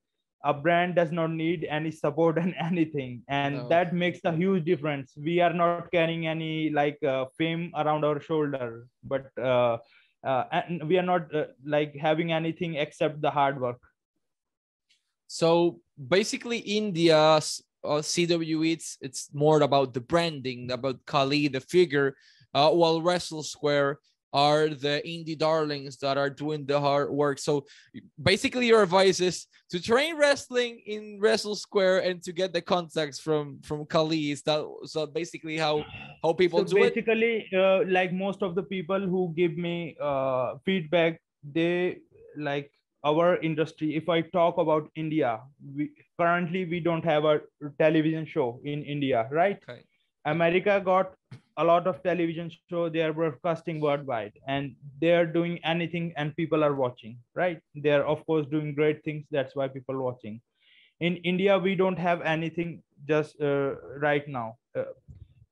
a 0.47 0.55
brand 0.55 0.95
does 0.95 1.11
not 1.11 1.31
need 1.31 1.67
any 1.69 1.91
support 1.91 2.39
and 2.39 2.55
anything. 2.71 3.23
And 3.29 3.57
no. 3.57 3.69
that 3.69 3.93
makes 3.93 4.21
a 4.25 4.33
huge 4.33 4.65
difference. 4.65 5.13
We 5.17 5.41
are 5.41 5.53
not 5.53 5.91
carrying 5.91 6.27
any 6.27 6.71
like 6.71 7.03
uh, 7.03 7.27
fame 7.37 7.73
around 7.77 8.05
our 8.05 8.21
shoulder 8.21 8.87
but 9.03 9.31
uh, 9.39 9.79
uh, 10.25 10.45
and 10.53 10.89
we 10.89 10.99
are 10.99 11.09
not 11.15 11.35
uh, 11.35 11.47
like 11.65 11.95
having 11.95 12.33
anything 12.33 12.75
except 12.77 13.21
the 13.21 13.31
hard 13.31 13.61
work. 13.61 13.81
So 15.27 15.81
basically 15.97 16.59
india's 16.59 17.65
uh, 17.83 18.05
cw 18.05 18.73
it's 18.73 18.99
it's 19.01 19.31
more 19.33 19.63
about 19.63 19.95
the 19.95 20.01
branding 20.01 20.71
about 20.71 21.01
khali 21.07 21.49
the 21.49 21.61
figure 21.61 22.15
uh, 22.53 22.71
while 22.71 23.01
wrestle 23.01 23.43
square 23.43 23.99
are 24.37 24.69
the 24.69 25.01
indie 25.07 25.39
darlings 25.39 25.97
that 25.97 26.19
are 26.19 26.29
doing 26.29 26.67
the 26.67 26.79
hard 26.79 27.09
work. 27.11 27.39
So 27.39 27.65
basically, 28.21 28.67
your 28.67 28.83
advice 28.83 29.19
is 29.19 29.47
to 29.71 29.81
train 29.81 30.19
wrestling 30.19 30.83
in 30.85 31.19
Wrestle 31.19 31.57
Square 31.57 32.01
and 32.01 32.23
to 32.25 32.33
get 32.33 32.53
the 32.53 32.61
contacts 32.61 33.19
from 33.19 33.61
from 33.65 33.87
Khali. 33.87 34.31
Is 34.37 34.43
that 34.43 34.61
so? 34.85 35.07
Basically, 35.07 35.57
how 35.57 35.85
how 36.23 36.35
people 36.35 36.61
so 36.61 36.77
do 36.77 36.83
basically, 36.85 37.49
it. 37.51 37.57
Uh, 37.57 37.89
like 37.89 38.13
most 38.13 38.43
of 38.43 38.55
the 38.55 38.63
people 38.63 39.01
who 39.01 39.33
give 39.35 39.57
me 39.57 39.97
uh, 40.01 40.61
feedback, 40.67 41.19
they 41.43 42.05
like 42.37 42.71
our 43.05 43.41
industry. 43.41 43.97
If 43.97 44.13
I 44.13 44.21
talk 44.21 44.59
about 44.59 44.91
India, 44.97 45.41
we 45.65 45.91
currently 46.21 46.67
we 46.67 46.81
don't 46.81 47.05
have 47.09 47.25
a 47.25 47.41
television 47.81 48.27
show 48.27 48.61
in 48.65 48.85
India, 48.85 49.29
right? 49.33 49.59
Okay. 49.65 49.81
America 50.27 50.83
got 50.85 51.15
a 51.59 51.65
lot 51.65 51.87
of 51.87 52.03
television 52.03 52.51
show 52.71 52.89
they 52.89 53.01
are 53.01 53.13
broadcasting 53.13 53.81
worldwide 53.81 54.33
and 54.47 54.75
they 55.01 55.13
are 55.13 55.27
doing 55.27 55.59
anything 55.65 56.13
and 56.17 56.37
people 56.37 56.63
are 56.63 56.75
watching 56.75 57.19
right? 57.35 57.61
They 57.75 57.91
are 57.91 58.05
of 58.05 58.25
course 58.27 58.47
doing 58.47 58.75
great 58.75 59.03
things 59.05 59.27
that's 59.31 59.57
why 59.57 59.69
people 59.69 60.03
watching. 60.03 60.41
In 61.01 61.17
india 61.17 61.59
we 61.59 61.75
don't 61.75 61.99
have 61.99 62.23
anything 62.23 62.83
just 63.09 63.41
uh, 63.41 63.75
right 63.99 64.29
now. 64.29 64.57
Uh, 64.75 64.85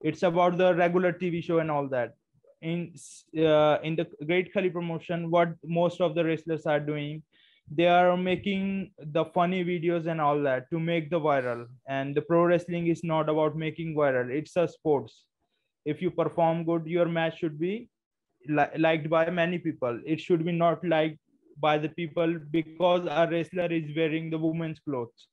it's 0.00 0.22
about 0.22 0.58
the 0.58 0.74
regular 0.74 1.12
tv 1.12 1.42
show 1.42 1.58
and 1.58 1.70
all 1.70 1.88
that. 1.88 2.14
In 2.60 2.94
uh, 3.38 3.78
in 3.82 3.96
the 3.96 4.06
great 4.26 4.52
khali 4.52 4.70
promotion 4.70 5.30
what 5.30 5.54
most 5.64 6.00
of 6.00 6.14
the 6.14 6.24
wrestlers 6.24 6.66
are 6.66 6.80
doing 6.80 7.22
they 7.70 7.86
are 7.86 8.14
making 8.14 8.90
the 8.98 9.24
funny 9.24 9.64
videos 9.64 10.06
and 10.06 10.20
all 10.20 10.38
that 10.42 10.68
to 10.70 10.78
make 10.78 11.08
the 11.08 11.18
viral. 11.18 11.66
And 11.88 12.14
the 12.14 12.20
pro 12.20 12.44
wrestling 12.44 12.88
is 12.88 13.02
not 13.02 13.30
about 13.30 13.56
making 13.56 13.94
viral 13.94 14.30
it's 14.30 14.56
a 14.56 14.68
sports 14.68 15.24
if 15.84 16.02
you 16.02 16.10
perform 16.10 16.64
good 16.64 16.86
your 16.86 17.06
match 17.06 17.38
should 17.38 17.58
be 17.58 17.88
li- 18.48 18.76
liked 18.78 19.08
by 19.10 19.30
many 19.30 19.58
people. 19.58 20.00
It 20.06 20.20
should 20.20 20.44
be 20.44 20.52
not 20.52 20.84
liked 20.84 21.18
by 21.58 21.78
the 21.78 21.88
people 21.88 22.38
because 22.50 23.06
a 23.06 23.28
wrestler 23.30 23.70
is 23.70 23.94
wearing 23.96 24.30
the 24.30 24.38
woman's 24.38 24.80
clothes 24.80 25.28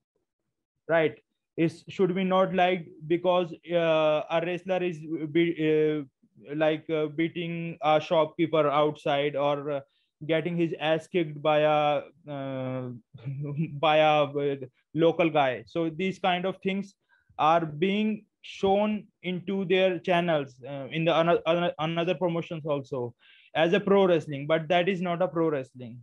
right? 0.87 1.17
Is 1.57 1.83
should 1.89 2.15
we 2.15 2.23
not 2.23 2.53
like 2.55 2.87
because 3.07 3.53
uh, 3.71 4.23
a 4.29 4.41
wrestler 4.45 4.81
is 4.83 4.99
be, 5.31 5.43
uh, 5.69 6.55
like 6.55 6.89
uh, 6.89 7.07
beating 7.07 7.77
a 7.81 7.99
shopkeeper 7.99 8.67
outside 8.69 9.35
or 9.35 9.71
uh, 9.71 9.79
getting 10.27 10.57
his 10.57 10.73
ass 10.79 11.07
kicked 11.07 11.41
by 11.41 11.59
a 11.59 12.01
uh, 12.29 12.89
by 13.85 13.97
a 13.97 14.23
uh, 14.23 14.55
local 14.93 15.29
guy. 15.29 15.63
So 15.67 15.89
these 15.89 16.19
kind 16.19 16.45
of 16.45 16.57
things 16.63 16.95
are 17.37 17.65
being 17.65 18.25
shown 18.41 19.05
into 19.23 19.65
their 19.65 19.99
channels 19.99 20.55
uh, 20.67 20.87
in 20.91 21.05
the 21.05 21.19
another, 21.19 21.73
another 21.79 22.15
promotions 22.15 22.65
also 22.65 23.13
as 23.55 23.73
a 23.73 23.79
pro 23.79 24.07
wrestling 24.07 24.47
but 24.47 24.67
that 24.67 24.89
is 24.89 25.01
not 25.01 25.21
a 25.21 25.27
pro 25.27 25.49
wrestling 25.49 25.99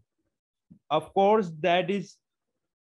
of 0.91 1.13
course 1.15 1.51
that 1.61 1.91
is 1.91 2.17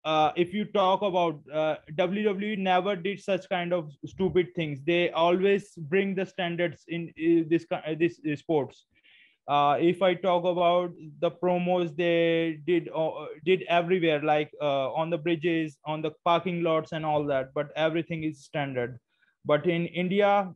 uh, 0.05 0.33
if 0.37 0.53
you 0.53 0.65
talk 0.67 1.01
about 1.03 1.41
uh, 1.53 1.77
WWE 1.93 2.59
never 2.59 2.95
did 2.95 3.21
such 3.21 3.49
kind 3.49 3.73
of 3.73 3.91
stupid 4.05 4.49
things. 4.55 4.81
They 4.85 5.11
always 5.11 5.73
bring 5.77 6.15
the 6.15 6.27
standards 6.27 6.85
in, 6.89 7.13
in 7.17 7.49
this 7.49 7.67
this 7.99 8.21
sports. 8.41 8.85
Uh, 9.49 9.77
if 9.79 10.03
I 10.03 10.15
talk 10.15 10.45
about 10.45 10.93
the 11.21 11.31
promos 11.31 11.95
they 11.97 12.61
did 12.67 12.89
uh, 12.95 13.27
did 13.45 13.63
everywhere, 13.69 14.23
like 14.23 14.51
uh, 14.61 14.93
on 14.93 15.11
the 15.11 15.19
bridges, 15.19 15.79
on 15.87 16.03
the 16.03 16.13
parking 16.25 16.63
lots, 16.63 16.93
and 16.93 17.05
all 17.05 17.25
that, 17.27 17.55
but 17.55 17.69
everything 17.75 18.25
is 18.25 18.45
standard. 18.45 18.99
But 19.45 19.67
in 19.67 19.87
India, 19.87 20.53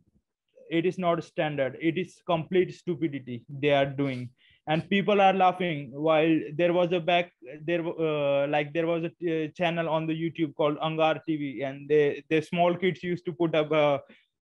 it 0.71 0.87
is 0.87 0.99
not 0.99 1.25
standard. 1.25 1.77
It 1.81 1.99
is 1.99 2.21
complete 2.27 2.75
stupidity 2.75 3.45
they 3.49 3.71
are 3.71 3.87
doing 3.87 4.31
and 4.69 4.89
people 4.91 5.21
are 5.27 5.33
laughing 5.33 5.91
while 5.93 6.35
there 6.61 6.73
was 6.73 6.93
a 6.93 7.01
back 7.01 7.33
there 7.69 7.85
uh, 7.87 8.47
like 8.55 8.73
there 8.73 8.87
was 8.87 9.05
a 9.05 9.11
uh, 9.11 9.49
channel 9.59 9.89
on 9.89 10.07
the 10.07 10.17
youtube 10.23 10.55
called 10.55 10.79
angar 10.89 11.15
tv 11.29 11.53
and 11.69 11.89
they 11.93 12.23
the 12.33 12.41
small 12.49 12.77
kids 12.83 13.03
used 13.03 13.25
to 13.29 13.33
put 13.41 13.55
up 13.61 13.73
a 13.73 13.87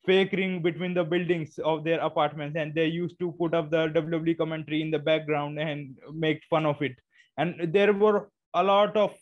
fake 0.09 0.33
ring 0.41 0.61
between 0.69 0.95
the 0.99 1.07
buildings 1.13 1.59
of 1.71 1.85
their 1.87 2.01
apartments 2.11 2.57
and 2.61 2.75
they 2.75 2.87
used 2.87 3.19
to 3.23 3.33
put 3.41 3.55
up 3.61 3.71
the 3.71 3.83
wwe 3.97 4.37
commentary 4.43 4.83
in 4.83 4.91
the 4.97 5.03
background 5.11 5.59
and 5.69 5.97
make 6.27 6.45
fun 6.53 6.67
of 6.73 6.87
it 6.89 6.97
and 7.39 7.73
there 7.79 7.93
were 8.05 8.19
a 8.55 8.63
lot 8.73 8.97
of 8.97 9.17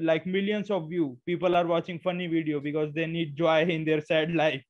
like 0.00 0.26
millions 0.26 0.70
of 0.70 0.88
view 0.88 1.16
people 1.26 1.56
are 1.56 1.66
watching 1.66 1.98
funny 1.98 2.26
video 2.26 2.60
because 2.60 2.92
they 2.94 3.06
need 3.06 3.36
joy 3.36 3.62
in 3.62 3.84
their 3.84 4.00
sad 4.00 4.34
life. 4.34 4.62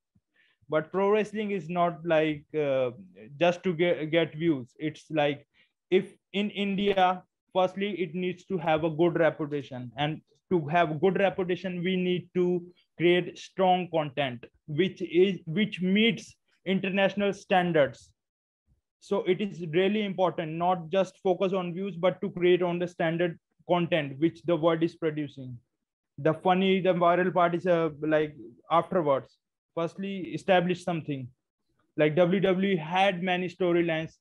But 0.69 0.91
pro 0.91 1.11
wrestling 1.11 1.53
is 1.53 1.69
not 1.69 2.05
like 2.05 2.45
uh, 2.55 2.91
just 3.39 3.63
to 3.63 3.73
get, 3.73 4.11
get 4.11 4.35
views. 4.35 4.75
It's 4.79 5.05
like 5.11 5.47
if 5.91 6.13
in 6.33 6.51
india 6.51 7.23
firstly 7.55 7.91
it 8.01 8.15
needs 8.15 8.45
to 8.47 8.59
have 8.59 8.85
a 8.85 8.91
good 8.91 9.19
reputation. 9.19 9.91
And 9.97 10.21
to 10.51 10.67
have 10.67 11.01
good 11.01 11.19
reputation 11.19 11.83
we 11.83 11.97
need 11.97 12.29
to 12.35 12.65
create 12.97 13.39
strong 13.39 13.89
content 13.93 14.45
which 14.67 15.03
is 15.03 15.41
which 15.47 15.81
meets 15.81 16.37
international 16.65 17.33
standards. 17.33 18.11
So 19.01 19.23
it 19.25 19.41
is 19.41 19.65
really 19.73 20.05
important 20.05 20.53
not 20.53 20.89
just 20.91 21.19
focus 21.19 21.53
on 21.53 21.75
views 21.75 21.97
but 21.97 22.21
to 22.21 22.31
create 22.31 22.63
on 22.63 22.79
the 22.79 22.89
standard 22.89 23.39
content 23.69 24.19
which 24.19 24.43
the 24.43 24.57
world 24.57 24.83
is 24.83 24.95
producing. 24.95 25.59
The 26.19 26.35
funny 26.35 26.81
the 26.81 26.95
viral 26.95 27.33
part 27.33 27.55
is 27.55 27.67
uh, 27.67 27.91
like 28.01 28.37
afterwards. 28.71 29.39
Firstly 29.75 30.19
establish 30.35 30.85
something. 30.85 31.29
Like 31.97 32.15
wwe 32.15 32.79
had 32.79 33.23
many 33.23 33.49
storylines 33.49 34.13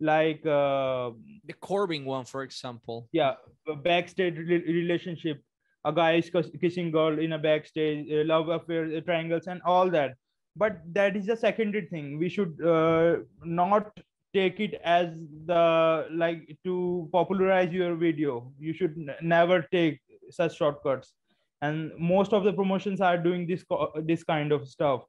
like 0.00 0.44
uh, 0.46 1.10
the 1.44 1.54
corbin 1.60 2.04
one 2.04 2.24
for 2.24 2.42
example. 2.42 3.08
Yeah 3.12 3.34
backstage 3.82 4.36
re- 4.36 4.64
relationship. 4.66 5.42
A 5.84 5.92
guy 5.92 6.12
is 6.14 6.30
kissing 6.60 6.90
girl 6.90 7.18
in 7.18 7.32
a 7.32 7.38
backstage 7.38 8.06
uh, 8.10 8.24
love 8.24 8.48
affair 8.48 8.84
uh, 8.96 9.00
triangles 9.00 9.46
and 9.46 9.60
all 9.64 9.90
that. 9.90 10.14
But 10.54 10.80
that 10.92 11.16
is 11.16 11.28
a 11.28 11.36
secondary 11.36 11.86
thing. 11.86 12.18
We 12.18 12.28
should 12.28 12.62
uh, 12.64 13.16
not 13.42 13.98
take 14.34 14.60
it 14.60 14.80
as 14.84 15.08
the 15.46 16.06
like 16.10 16.56
to 16.64 17.08
popularize 17.12 17.72
your 17.72 17.94
video. 17.94 18.52
You 18.58 18.72
should 18.72 18.96
never 19.20 19.62
take 19.72 20.00
such 20.30 20.56
shortcuts. 20.56 21.12
And 21.60 21.92
most 21.98 22.32
of 22.32 22.44
the 22.44 22.52
promotions 22.52 23.00
are 23.00 23.18
doing 23.18 23.46
this 23.46 23.64
this 24.04 24.24
kind 24.24 24.52
of 24.52 24.68
stuff. 24.68 25.02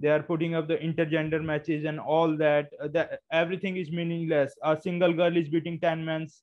They 0.00 0.08
are 0.08 0.22
putting 0.22 0.54
up 0.54 0.68
the 0.68 0.76
intergender 0.76 1.42
matches 1.42 1.84
and 1.84 1.98
all 1.98 2.36
that. 2.36 2.70
Uh, 2.82 2.88
that 2.88 3.20
everything 3.32 3.76
is 3.76 3.90
meaningless. 3.90 4.54
A 4.62 4.80
single 4.80 5.12
girl 5.12 5.36
is 5.36 5.48
beating 5.48 5.80
10 5.80 6.04
men's 6.04 6.42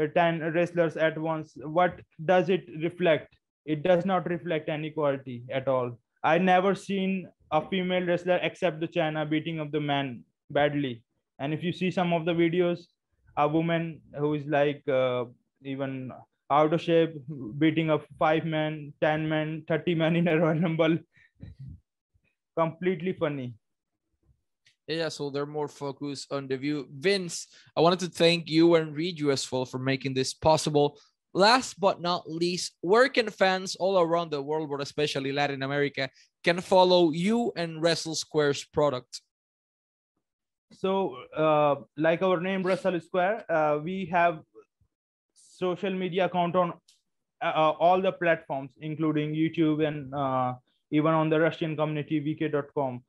uh, 0.00 0.06
10 0.08 0.52
wrestlers 0.52 0.96
at 0.96 1.16
once. 1.16 1.56
What 1.56 2.00
does 2.24 2.48
it 2.48 2.68
reflect? 2.82 3.34
It 3.64 3.82
does 3.82 4.04
not 4.04 4.28
reflect 4.28 4.68
any 4.68 4.90
quality 4.90 5.44
at 5.50 5.68
all. 5.68 5.98
I 6.24 6.38
never 6.38 6.74
seen 6.74 7.28
a 7.52 7.62
female 7.66 8.04
wrestler 8.04 8.40
except 8.42 8.80
the 8.80 8.88
Chyna 8.88 9.28
beating 9.30 9.60
up 9.60 9.70
the 9.70 9.80
man 9.80 10.24
badly 10.50 11.02
and 11.38 11.54
if 11.54 11.62
you 11.62 11.72
see 11.72 11.90
some 11.90 12.12
of 12.12 12.24
the 12.24 12.32
videos 12.32 12.86
a 13.38 13.46
woman 13.46 14.00
who 14.18 14.34
is 14.34 14.44
like 14.46 14.82
uh, 14.88 15.24
even 15.62 16.10
out 16.50 16.72
of 16.72 16.80
shape, 16.80 17.14
beating 17.58 17.90
up 17.90 18.04
five 18.18 18.44
men, 18.44 18.92
10 19.00 19.28
men, 19.28 19.64
30 19.68 19.94
men 19.94 20.16
in 20.16 20.28
a 20.28 20.38
Royal 20.40 20.60
Rumble. 20.60 20.98
Completely 22.56 23.12
funny. 23.12 23.54
Yeah, 24.88 25.10
so 25.10 25.30
they're 25.30 25.46
more 25.46 25.68
focused 25.68 26.32
on 26.32 26.48
the 26.48 26.56
view. 26.56 26.88
Vince, 26.90 27.46
I 27.76 27.80
wanted 27.80 28.00
to 28.00 28.08
thank 28.08 28.48
you 28.48 28.74
and 28.74 28.96
read 28.96 29.18
you 29.18 29.30
as 29.30 29.50
well 29.52 29.66
for 29.66 29.78
making 29.78 30.14
this 30.14 30.34
possible. 30.34 30.98
Last 31.34 31.78
but 31.78 32.00
not 32.00 32.28
least, 32.28 32.72
where 32.80 33.08
can 33.10 33.28
fans 33.28 33.76
all 33.76 34.00
around 34.00 34.30
the 34.30 34.42
world, 34.42 34.70
but 34.70 34.80
especially 34.80 35.30
Latin 35.30 35.62
America, 35.62 36.08
can 36.42 36.60
follow 36.60 37.12
you 37.12 37.52
and 37.54 37.82
Wrestle 37.82 38.14
Square's 38.14 38.64
product? 38.64 39.20
So, 40.72 41.16
uh, 41.36 41.76
like 41.96 42.22
our 42.22 42.40
name, 42.40 42.62
Wrestle 42.62 43.00
Square, 43.00 43.50
uh, 43.50 43.78
we 43.82 44.06
have 44.06 44.40
social 45.34 45.92
media 45.92 46.26
account 46.26 46.54
on 46.56 46.72
uh, 47.42 47.44
uh, 47.44 47.74
all 47.78 48.00
the 48.00 48.12
platforms, 48.12 48.72
including 48.80 49.34
YouTube 49.34 49.86
and 49.86 50.14
uh, 50.14 50.54
even 50.90 51.12
on 51.12 51.30
the 51.30 51.40
Russian 51.40 51.76
community, 51.76 52.20
vk.com, 52.20 53.02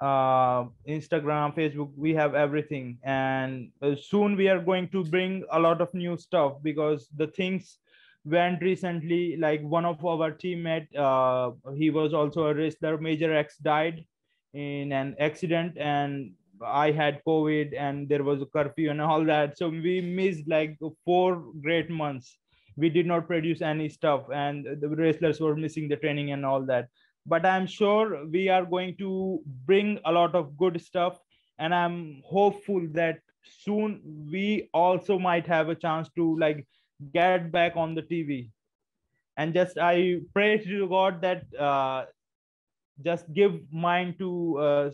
uh, 0.00 0.64
Instagram, 0.88 1.54
Facebook, 1.54 1.90
we 1.96 2.14
have 2.14 2.34
everything. 2.34 2.98
And 3.02 3.70
uh, 3.82 3.94
soon 3.96 4.36
we 4.36 4.48
are 4.48 4.60
going 4.60 4.88
to 4.88 5.04
bring 5.04 5.44
a 5.50 5.58
lot 5.58 5.80
of 5.80 5.92
new 5.94 6.16
stuff 6.16 6.54
because 6.62 7.08
the 7.16 7.26
things 7.26 7.78
went 8.24 8.62
recently, 8.62 9.36
like 9.36 9.62
one 9.62 9.84
of 9.84 10.04
our 10.04 10.32
teammate, 10.32 10.88
uh, 10.96 11.52
he 11.74 11.90
was 11.90 12.14
also 12.14 12.46
a 12.46 12.54
wrestler, 12.54 12.96
Major 12.98 13.34
X 13.34 13.58
died 13.58 14.04
in 14.54 14.92
an 14.92 15.16
accident 15.18 15.76
and 15.76 16.32
I 16.64 16.90
had 16.90 17.22
COVID 17.26 17.74
and 17.76 18.08
there 18.08 18.22
was 18.22 18.42
a 18.42 18.46
curfew 18.46 18.90
and 18.90 19.00
all 19.00 19.24
that. 19.24 19.58
So 19.58 19.68
we 19.68 20.00
missed 20.00 20.48
like 20.48 20.78
four 21.04 21.44
great 21.62 21.90
months. 21.90 22.38
We 22.76 22.88
did 22.88 23.06
not 23.06 23.28
produce 23.28 23.62
any 23.62 23.88
stuff, 23.88 24.24
and 24.34 24.66
the 24.80 24.88
wrestlers 24.88 25.40
were 25.40 25.54
missing 25.54 25.88
the 25.88 25.96
training 25.96 26.32
and 26.32 26.44
all 26.44 26.62
that. 26.62 26.88
But 27.24 27.46
I'm 27.46 27.68
sure 27.68 28.26
we 28.26 28.48
are 28.48 28.64
going 28.64 28.96
to 28.96 29.40
bring 29.64 30.00
a 30.04 30.10
lot 30.10 30.34
of 30.34 30.56
good 30.56 30.80
stuff, 30.80 31.20
and 31.60 31.72
I'm 31.72 32.20
hopeful 32.24 32.86
that 32.92 33.20
soon 33.44 34.00
we 34.30 34.68
also 34.74 35.18
might 35.18 35.46
have 35.46 35.68
a 35.68 35.74
chance 35.74 36.08
to 36.16 36.36
like 36.38 36.66
get 37.12 37.52
back 37.52 37.76
on 37.76 37.94
the 37.94 38.02
TV. 38.02 38.50
And 39.36 39.54
just 39.54 39.78
I 39.78 40.20
pray 40.32 40.58
to 40.58 40.88
God 40.88 41.22
that 41.22 41.44
uh, 41.58 42.06
just 43.02 43.32
give 43.32 43.60
mind 43.72 44.18
to 44.18 44.58
uh, 44.58 44.90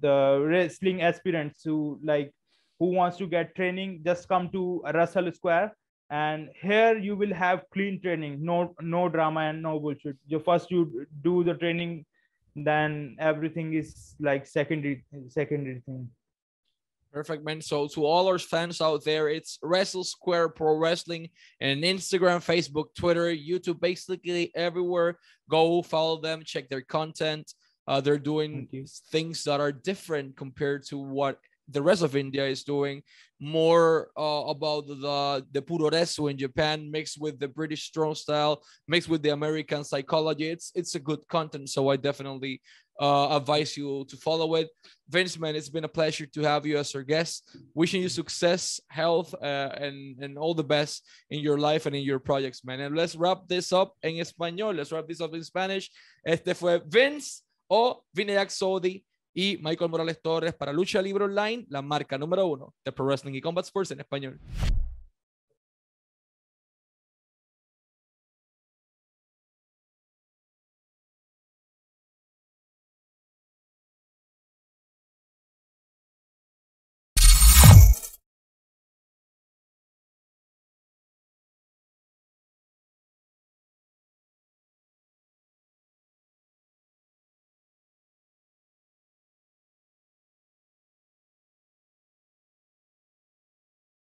the 0.00 0.44
wrestling 0.46 1.02
aspirants 1.02 1.62
who 1.64 1.98
like 2.02 2.32
who 2.78 2.86
wants 2.86 3.16
to 3.18 3.26
get 3.26 3.54
training 3.54 4.00
just 4.04 4.28
come 4.28 4.48
to 4.50 4.82
Wrestle 4.92 5.30
Square 5.32 5.76
and 6.10 6.48
here 6.60 6.96
you 6.96 7.16
will 7.16 7.32
have 7.32 7.64
clean 7.72 8.00
training 8.00 8.44
no 8.44 8.74
no 8.80 9.08
drama 9.08 9.40
and 9.40 9.62
no 9.62 9.78
bullshit 9.78 10.16
you 10.26 10.38
first 10.38 10.70
you 10.70 11.06
do 11.22 11.44
the 11.44 11.54
training 11.54 12.04
then 12.56 13.16
everything 13.18 13.74
is 13.74 14.14
like 14.20 14.46
secondary 14.46 15.04
secondary 15.28 15.80
thing 15.86 16.08
Perfect, 17.14 17.44
man. 17.44 17.60
So 17.60 17.86
to 17.86 18.04
all 18.04 18.26
our 18.26 18.40
fans 18.40 18.80
out 18.80 19.04
there, 19.04 19.28
it's 19.28 19.60
Wrestle 19.62 20.02
Square 20.02 20.48
Pro 20.48 20.74
Wrestling 20.74 21.28
and 21.60 21.84
Instagram, 21.84 22.44
Facebook, 22.44 22.86
Twitter, 22.98 23.32
YouTube, 23.32 23.78
basically 23.78 24.50
everywhere. 24.56 25.16
Go 25.48 25.80
follow 25.82 26.20
them, 26.20 26.42
check 26.44 26.68
their 26.68 26.80
content. 26.80 27.54
Uh, 27.86 28.00
they're 28.00 28.18
doing 28.18 28.68
things 29.10 29.44
that 29.44 29.60
are 29.60 29.72
different 29.72 30.36
compared 30.36 30.84
to 30.86 30.98
what 30.98 31.38
the 31.68 31.82
rest 31.82 32.02
of 32.02 32.16
India 32.16 32.46
is 32.46 32.62
doing. 32.62 33.02
More 33.40 34.08
uh, 34.16 34.44
about 34.48 34.86
the 34.86 35.44
the 35.52 35.60
puroresu 35.60 36.30
in 36.30 36.38
Japan 36.38 36.90
mixed 36.90 37.20
with 37.20 37.38
the 37.38 37.48
British 37.48 37.84
strong 37.84 38.14
style, 38.14 38.62
mixed 38.88 39.08
with 39.08 39.22
the 39.22 39.30
American 39.30 39.84
psychology. 39.84 40.48
It's 40.48 40.72
it's 40.74 40.94
a 40.94 41.00
good 41.00 41.26
content, 41.28 41.68
so 41.68 41.88
I 41.90 41.96
definitely 41.96 42.60
uh, 43.00 43.36
advise 43.36 43.76
you 43.76 44.04
to 44.08 44.16
follow 44.16 44.54
it. 44.54 44.68
Vince, 45.08 45.38
man, 45.38 45.56
it's 45.56 45.68
been 45.68 45.84
a 45.84 45.88
pleasure 45.88 46.26
to 46.26 46.42
have 46.42 46.64
you 46.64 46.78
as 46.78 46.94
our 46.94 47.02
guest. 47.02 47.44
Wishing 47.74 48.02
you 48.02 48.08
success, 48.08 48.80
health, 48.88 49.34
uh, 49.34 49.70
and 49.76 50.16
and 50.22 50.38
all 50.38 50.54
the 50.54 50.64
best 50.64 51.04
in 51.28 51.40
your 51.40 51.58
life 51.58 51.86
and 51.86 51.94
in 51.96 52.02
your 52.02 52.20
projects, 52.20 52.64
man. 52.64 52.80
And 52.80 52.96
let's 52.96 53.16
wrap 53.16 53.48
this 53.48 53.72
up 53.72 53.94
in 54.02 54.14
español. 54.14 54.76
Let's 54.76 54.92
wrap 54.92 55.08
this 55.08 55.20
up 55.20 55.34
in 55.34 55.44
Spanish. 55.44 55.90
Este 56.24 56.54
fue 56.56 56.80
Vince. 56.86 57.43
o 57.68 58.04
Vineyak 58.12 58.50
Sodi 58.50 59.04
y 59.34 59.58
Michael 59.62 59.90
Morales 59.90 60.20
Torres 60.22 60.54
para 60.54 60.72
Lucha 60.72 61.02
Libre 61.02 61.24
Online, 61.24 61.66
la 61.68 61.82
marca 61.82 62.16
número 62.16 62.46
uno 62.46 62.74
de 62.84 62.92
Pro 62.92 63.06
Wrestling 63.06 63.34
y 63.34 63.40
Combat 63.40 63.64
Sports 63.64 63.90
en 63.90 64.00
español. 64.00 64.40